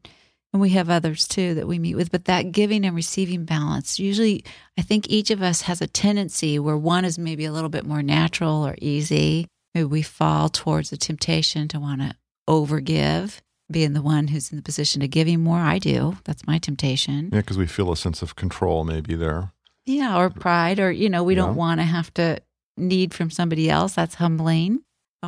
and 0.51 0.61
we 0.61 0.71
have 0.71 0.89
others 0.89 1.27
too 1.27 1.53
that 1.55 1.67
we 1.67 1.79
meet 1.79 1.95
with. 1.95 2.11
But 2.11 2.25
that 2.25 2.51
giving 2.51 2.85
and 2.85 2.95
receiving 2.95 3.45
balance, 3.45 3.99
usually, 3.99 4.43
I 4.77 4.81
think 4.81 5.09
each 5.09 5.31
of 5.31 5.41
us 5.41 5.61
has 5.61 5.81
a 5.81 5.87
tendency 5.87 6.59
where 6.59 6.77
one 6.77 7.05
is 7.05 7.17
maybe 7.17 7.45
a 7.45 7.53
little 7.53 7.69
bit 7.69 7.85
more 7.85 8.03
natural 8.03 8.67
or 8.67 8.75
easy. 8.81 9.47
Maybe 9.73 9.85
we 9.85 10.01
fall 10.01 10.49
towards 10.49 10.89
the 10.89 10.97
temptation 10.97 11.67
to 11.69 11.79
want 11.79 12.01
to 12.01 12.15
overgive, 12.47 13.41
being 13.71 13.93
the 13.93 14.01
one 14.01 14.27
who's 14.27 14.51
in 14.51 14.57
the 14.57 14.63
position 14.63 15.01
of 15.01 15.09
giving 15.09 15.41
more. 15.41 15.59
I 15.59 15.79
do. 15.79 16.17
That's 16.25 16.45
my 16.45 16.59
temptation. 16.59 17.29
Yeah, 17.33 17.39
because 17.39 17.57
we 17.57 17.65
feel 17.65 17.91
a 17.91 17.97
sense 17.97 18.21
of 18.21 18.35
control 18.35 18.83
maybe 18.83 19.15
there. 19.15 19.51
Yeah, 19.85 20.17
or 20.17 20.29
pride, 20.29 20.79
or, 20.79 20.91
you 20.91 21.09
know, 21.09 21.23
we 21.23 21.35
yeah. 21.35 21.41
don't 21.41 21.55
want 21.55 21.79
to 21.79 21.85
have 21.85 22.13
to 22.13 22.39
need 22.77 23.13
from 23.13 23.29
somebody 23.29 23.69
else. 23.69 23.93
That's 23.93 24.15
humbling. 24.15 24.83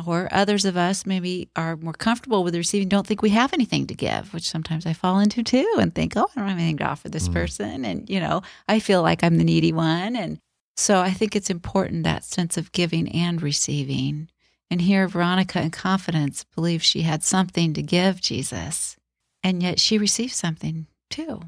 Or 0.06 0.28
others 0.30 0.66
of 0.66 0.76
us 0.76 1.06
maybe 1.06 1.48
are 1.56 1.76
more 1.76 1.94
comfortable 1.94 2.44
with 2.44 2.54
receiving, 2.54 2.88
don't 2.88 3.06
think 3.06 3.22
we 3.22 3.30
have 3.30 3.54
anything 3.54 3.86
to 3.86 3.94
give, 3.94 4.34
which 4.34 4.48
sometimes 4.48 4.84
I 4.84 4.92
fall 4.92 5.18
into 5.20 5.42
too 5.42 5.74
and 5.78 5.94
think, 5.94 6.12
oh, 6.16 6.28
I 6.36 6.40
don't 6.40 6.48
have 6.48 6.58
anything 6.58 6.76
to 6.78 6.84
offer 6.84 7.08
this 7.08 7.28
mm. 7.28 7.32
person. 7.32 7.84
And, 7.86 8.08
you 8.08 8.20
know, 8.20 8.42
I 8.68 8.78
feel 8.78 9.00
like 9.00 9.24
I'm 9.24 9.38
the 9.38 9.44
needy 9.44 9.72
one. 9.72 10.14
And 10.14 10.38
so 10.76 11.00
I 11.00 11.10
think 11.10 11.34
it's 11.34 11.48
important 11.48 12.04
that 12.04 12.24
sense 12.24 12.58
of 12.58 12.72
giving 12.72 13.10
and 13.10 13.40
receiving. 13.40 14.28
And 14.70 14.80
here, 14.80 15.06
Veronica, 15.06 15.60
in 15.60 15.70
confidence, 15.70 16.44
believes 16.54 16.84
she 16.84 17.02
had 17.02 17.22
something 17.22 17.72
to 17.74 17.82
give 17.82 18.20
Jesus, 18.20 18.96
and 19.42 19.62
yet 19.62 19.78
she 19.78 19.96
received 19.96 20.34
something 20.34 20.86
too. 21.08 21.40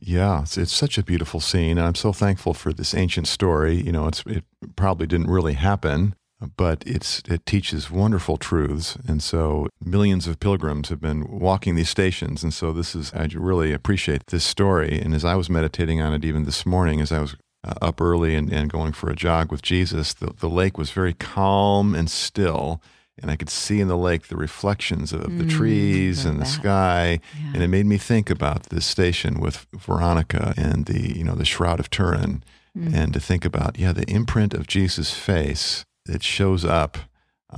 Yeah, 0.00 0.42
it's, 0.42 0.56
it's 0.56 0.72
such 0.72 0.96
a 0.96 1.02
beautiful 1.02 1.40
scene. 1.40 1.78
I'm 1.78 1.94
so 1.94 2.12
thankful 2.12 2.54
for 2.54 2.72
this 2.72 2.94
ancient 2.94 3.28
story. 3.28 3.74
You 3.74 3.92
know, 3.92 4.06
it's, 4.06 4.22
it 4.26 4.44
probably 4.76 5.06
didn't 5.06 5.30
really 5.30 5.54
happen, 5.54 6.14
but 6.56 6.82
it's, 6.86 7.22
it 7.28 7.44
teaches 7.44 7.90
wonderful 7.90 8.38
truths. 8.38 8.96
And 9.06 9.22
so 9.22 9.68
millions 9.84 10.26
of 10.26 10.40
pilgrims 10.40 10.88
have 10.88 11.00
been 11.00 11.26
walking 11.28 11.74
these 11.74 11.90
stations. 11.90 12.42
And 12.42 12.54
so 12.54 12.72
this 12.72 12.94
is, 12.94 13.12
I 13.12 13.28
really 13.34 13.72
appreciate 13.72 14.28
this 14.28 14.44
story. 14.44 14.98
And 14.98 15.14
as 15.14 15.24
I 15.24 15.34
was 15.34 15.50
meditating 15.50 16.00
on 16.00 16.14
it 16.14 16.24
even 16.24 16.44
this 16.44 16.64
morning, 16.64 17.00
as 17.00 17.12
I 17.12 17.20
was 17.20 17.36
uh, 17.64 17.74
up 17.82 18.00
early 18.00 18.34
and, 18.34 18.52
and 18.52 18.70
going 18.70 18.92
for 18.92 19.10
a 19.10 19.16
jog 19.16 19.50
with 19.50 19.62
Jesus, 19.62 20.14
the, 20.14 20.32
the 20.38 20.48
lake 20.48 20.78
was 20.78 20.90
very 20.90 21.14
calm 21.14 21.94
and 21.94 22.10
still 22.10 22.80
and 23.20 23.30
I 23.30 23.36
could 23.36 23.50
see 23.50 23.80
in 23.80 23.88
the 23.88 23.96
lake 23.96 24.28
the 24.28 24.36
reflections 24.36 25.12
of 25.12 25.36
the 25.36 25.44
mm, 25.44 25.50
trees 25.50 26.24
and 26.24 26.36
the 26.36 26.44
that. 26.44 26.50
sky, 26.50 27.20
yeah. 27.38 27.52
and 27.54 27.62
it 27.62 27.68
made 27.68 27.86
me 27.86 27.98
think 27.98 28.30
about 28.30 28.64
this 28.64 28.86
station 28.86 29.40
with 29.40 29.66
Veronica 29.74 30.54
and 30.56 30.86
the 30.86 31.16
you 31.16 31.24
know 31.24 31.34
the 31.34 31.44
Shroud 31.44 31.80
of 31.80 31.90
Turin, 31.90 32.42
mm. 32.76 32.94
and 32.94 33.12
to 33.12 33.20
think 33.20 33.44
about 33.44 33.78
yeah 33.78 33.92
the 33.92 34.08
imprint 34.10 34.54
of 34.54 34.66
Jesus' 34.66 35.12
face 35.12 35.84
that 36.06 36.22
shows 36.22 36.64
up 36.64 36.96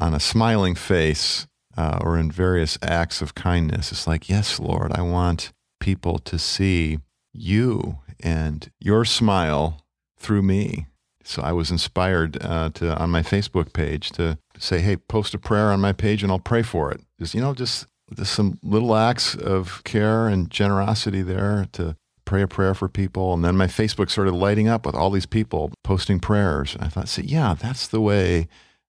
on 0.01 0.15
a 0.15 0.21
smiling 0.21 0.75
face 0.75 1.47
uh, 1.77 1.99
or 2.01 2.19
in 2.19 2.31
various 2.31 2.77
acts 2.83 3.23
of 3.23 3.35
kindness. 3.35 3.93
It's 3.93 4.07
like 4.07 4.29
yes, 4.29 4.59
Lord, 4.59 4.93
I 4.93 5.03
want 5.03 5.53
people 5.81 6.19
to 6.19 6.39
see 6.39 6.99
you 7.33 7.99
and 8.21 8.71
your 8.81 9.05
smile 9.05 9.82
through 10.23 10.43
me. 10.43 10.87
So 11.25 11.43
I 11.43 11.53
was 11.53 11.71
inspired 11.71 12.43
uh, 12.43 12.71
to 12.75 12.97
on 12.97 13.11
my 13.11 13.23
Facebook 13.23 13.73
page 13.73 14.11
to 14.13 14.39
say, 14.59 14.81
hey, 14.81 14.97
post 14.97 15.35
a 15.35 15.39
prayer 15.39 15.71
on 15.71 15.81
my 15.81 15.93
page 15.93 16.23
and 16.23 16.33
I'll 16.33 16.39
pray 16.39 16.63
for 16.63 16.91
it. 16.91 17.01
Just, 17.19 17.35
you 17.35 17.41
know, 17.41 17.55
just, 17.55 17.87
just 18.17 18.33
some 18.33 18.59
little 18.63 18.97
acts 18.97 19.35
of 19.35 19.85
care 19.85 20.27
and 20.27 20.51
generosity 20.51 21.23
there 21.23 21.69
to 21.73 21.97
pray 22.25 22.43
a 22.43 22.49
prayer 22.49 22.75
for 22.75 22.89
people. 22.89 23.35
And 23.35 23.45
then 23.45 23.57
my 23.57 23.67
Facebook 23.67 24.11
started 24.11 24.33
lighting 24.33 24.69
up 24.69 24.87
with 24.87 24.95
all 24.95 25.11
these 25.11 25.27
people 25.27 25.73
posting 25.85 26.19
prayers. 26.19 26.75
And 26.75 26.85
I 26.85 26.89
thought, 26.89 27.09
see, 27.09 27.23
yeah, 27.23 27.55
that's 27.55 27.87
the 27.87 28.01
way 28.01 28.49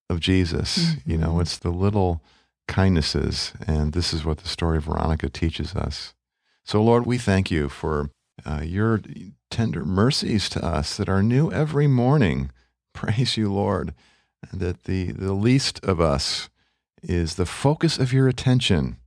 of 0.09 0.19
Jesus. 0.19 0.77
Mm-hmm. 0.77 1.11
You 1.11 1.17
know, 1.17 1.39
it's 1.39 1.57
the 1.57 1.69
little 1.69 2.23
kindnesses. 2.67 3.53
And 3.67 3.93
this 3.93 4.13
is 4.13 4.25
what 4.25 4.39
the 4.39 4.47
story 4.47 4.77
of 4.77 4.85
Veronica 4.85 5.29
teaches 5.29 5.75
us. 5.75 6.13
So, 6.65 6.81
Lord, 6.81 7.05
we 7.05 7.17
thank 7.17 7.51
you 7.51 7.69
for 7.69 8.09
uh, 8.45 8.61
your 8.63 9.01
tender 9.49 9.85
mercies 9.85 10.49
to 10.49 10.65
us 10.65 10.97
that 10.97 11.09
are 11.09 11.23
new 11.23 11.51
every 11.51 11.87
morning. 11.87 12.51
Praise 12.93 13.37
you, 13.37 13.51
Lord 13.51 13.93
that 14.51 14.83
the, 14.83 15.11
the 15.11 15.33
least 15.33 15.83
of 15.83 16.01
us 16.01 16.49
is 17.01 17.35
the 17.35 17.45
focus 17.45 17.97
of 17.97 18.11
your 18.11 18.27
attention. 18.27 18.97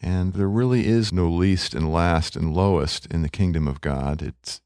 And 0.00 0.34
there 0.34 0.48
really 0.48 0.86
is 0.86 1.12
no 1.12 1.28
least 1.28 1.74
and 1.74 1.92
last 1.92 2.36
and 2.36 2.54
lowest 2.54 3.06
in 3.06 3.22
the 3.22 3.28
kingdom 3.28 3.66
of 3.66 3.80
God. 3.80 4.22
It's 4.22 4.60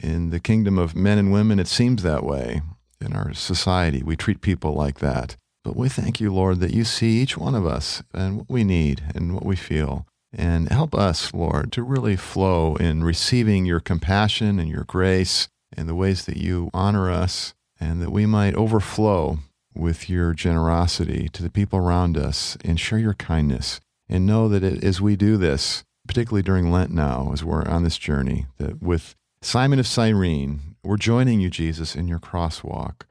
in 0.00 0.30
the 0.30 0.40
kingdom 0.40 0.78
of 0.78 0.94
men 0.94 1.18
and 1.18 1.32
women, 1.32 1.58
it 1.58 1.68
seems 1.68 2.02
that 2.02 2.24
way. 2.24 2.60
In 3.00 3.14
our 3.14 3.34
society, 3.34 4.02
we 4.02 4.16
treat 4.16 4.40
people 4.40 4.74
like 4.74 5.00
that. 5.00 5.36
But 5.64 5.76
we 5.76 5.88
thank 5.88 6.20
you, 6.20 6.32
Lord, 6.32 6.60
that 6.60 6.72
you 6.72 6.84
see 6.84 7.20
each 7.20 7.36
one 7.36 7.54
of 7.54 7.66
us 7.66 8.02
and 8.14 8.38
what 8.38 8.48
we 8.48 8.62
need 8.62 9.02
and 9.14 9.34
what 9.34 9.44
we 9.44 9.56
feel. 9.56 10.06
And 10.32 10.68
help 10.70 10.94
us, 10.94 11.32
Lord, 11.32 11.72
to 11.72 11.82
really 11.82 12.16
flow 12.16 12.76
in 12.76 13.04
receiving 13.04 13.64
your 13.64 13.80
compassion 13.80 14.58
and 14.58 14.68
your 14.68 14.84
grace 14.84 15.48
and 15.76 15.88
the 15.88 15.94
ways 15.94 16.24
that 16.26 16.36
you 16.36 16.70
honor 16.74 17.10
us 17.10 17.54
and 17.80 18.02
that 18.02 18.10
we 18.10 18.26
might 18.26 18.54
overflow 18.54 19.38
with 19.74 20.08
your 20.08 20.32
generosity 20.32 21.28
to 21.32 21.42
the 21.42 21.50
people 21.50 21.78
around 21.78 22.16
us 22.16 22.56
and 22.64 22.80
share 22.80 22.98
your 22.98 23.14
kindness. 23.14 23.80
And 24.08 24.24
know 24.26 24.48
that 24.48 24.62
it, 24.62 24.84
as 24.84 25.00
we 25.00 25.16
do 25.16 25.36
this, 25.36 25.84
particularly 26.06 26.42
during 26.42 26.70
Lent 26.70 26.92
now, 26.92 27.30
as 27.32 27.42
we're 27.42 27.66
on 27.66 27.82
this 27.82 27.98
journey, 27.98 28.46
that 28.58 28.80
with 28.80 29.16
Simon 29.42 29.78
of 29.78 29.86
Cyrene, 29.86 30.76
we're 30.84 30.96
joining 30.96 31.40
you, 31.40 31.50
Jesus, 31.50 31.96
in 31.96 32.06
your 32.06 32.20
crosswalk. 32.20 33.02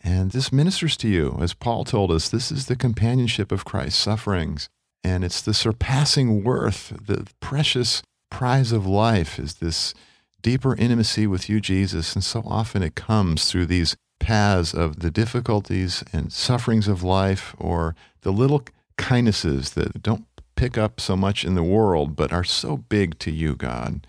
And 0.00 0.30
this 0.30 0.50
ministers 0.50 0.96
to 0.98 1.08
you. 1.08 1.36
As 1.40 1.52
Paul 1.52 1.84
told 1.84 2.10
us, 2.10 2.28
this 2.28 2.50
is 2.50 2.66
the 2.66 2.76
companionship 2.76 3.52
of 3.52 3.66
Christ's 3.66 4.00
sufferings. 4.00 4.70
And 5.02 5.24
it's 5.24 5.40
the 5.40 5.54
surpassing 5.54 6.44
worth, 6.44 6.92
the 7.06 7.26
precious 7.40 8.02
prize 8.30 8.72
of 8.72 8.86
life 8.86 9.38
is 9.38 9.54
this 9.54 9.94
deeper 10.42 10.74
intimacy 10.76 11.26
with 11.26 11.48
you, 11.48 11.60
Jesus. 11.60 12.14
And 12.14 12.24
so 12.24 12.42
often 12.46 12.82
it 12.82 12.94
comes 12.94 13.50
through 13.50 13.66
these 13.66 13.96
paths 14.18 14.74
of 14.74 15.00
the 15.00 15.10
difficulties 15.10 16.04
and 16.12 16.32
sufferings 16.32 16.88
of 16.88 17.02
life 17.02 17.54
or 17.58 17.94
the 18.20 18.32
little 18.32 18.62
kindnesses 18.96 19.70
that 19.70 20.02
don't 20.02 20.26
pick 20.56 20.76
up 20.76 21.00
so 21.00 21.16
much 21.16 21.44
in 21.44 21.54
the 21.54 21.62
world 21.62 22.14
but 22.14 22.32
are 22.32 22.44
so 22.44 22.76
big 22.76 23.18
to 23.18 23.30
you, 23.30 23.56
God. 23.56 24.06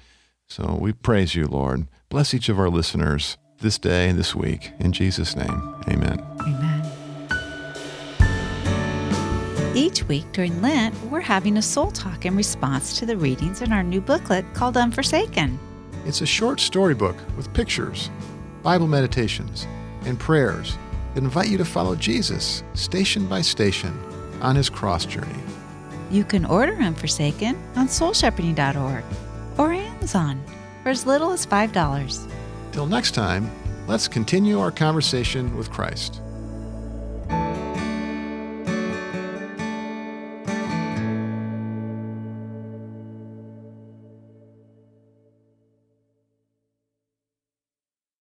So 0.48 0.78
we 0.80 0.92
praise 0.92 1.34
you, 1.34 1.48
Lord. 1.48 1.88
Bless 2.10 2.34
each 2.34 2.50
of 2.50 2.60
our 2.60 2.70
listeners 2.70 3.38
this 3.62 3.78
day 3.78 4.10
and 4.10 4.20
this 4.20 4.36
week. 4.36 4.72
In 4.80 4.92
Jesus' 4.92 5.36
name, 5.36 5.76
amen. 5.88 6.22
Amen. 6.42 6.81
Each 9.74 10.04
week 10.04 10.30
during 10.34 10.62
Lent, 10.62 10.94
we're 11.06 11.22
having 11.22 11.56
a 11.56 11.62
soul 11.62 11.92
talk 11.92 12.26
in 12.26 12.36
response 12.36 13.00
to 13.00 13.06
the 13.06 13.16
readings 13.16 13.62
in 13.62 13.72
our 13.72 13.84
new 13.84 14.02
booklet 14.02 14.44
called 14.54 14.76
Unforsaken. 14.76 15.58
It's 16.06 16.20
a 16.20 16.26
short 16.26 16.60
storybook 16.60 17.16
with 17.38 17.54
pictures, 17.54 18.10
Bible 18.64 18.88
meditations, 18.88 19.68
and 20.04 20.20
prayers 20.20 20.78
that 21.14 21.24
invite 21.24 21.48
you 21.48 21.58
to 21.58 21.64
follow 21.64 21.96
Jesus 21.96 22.64
station 22.74 23.28
by 23.28 23.40
station 23.40 23.98
on 24.42 24.58
his 24.58 24.70
cross 24.70 25.06
journey. 25.06 25.40
You 26.10 26.26
can 26.26 26.44
order 26.44 26.74
Unforsaken 26.74 27.56
on 27.78 27.88
soulshepherding.org 27.88 29.06
or 29.58 29.72
Amazon 29.72 30.44
for 30.84 30.90
as 30.90 31.06
little 31.06 31.32
as 31.32 31.46
$5. 31.46 32.28
Till 32.74 32.88
next 32.88 33.12
time, 33.12 33.50
let's 33.88 34.10
continue 34.10 34.60
our 34.60 34.72
conversation 34.72 35.56
with 35.56 35.72
Christ. 35.72 36.22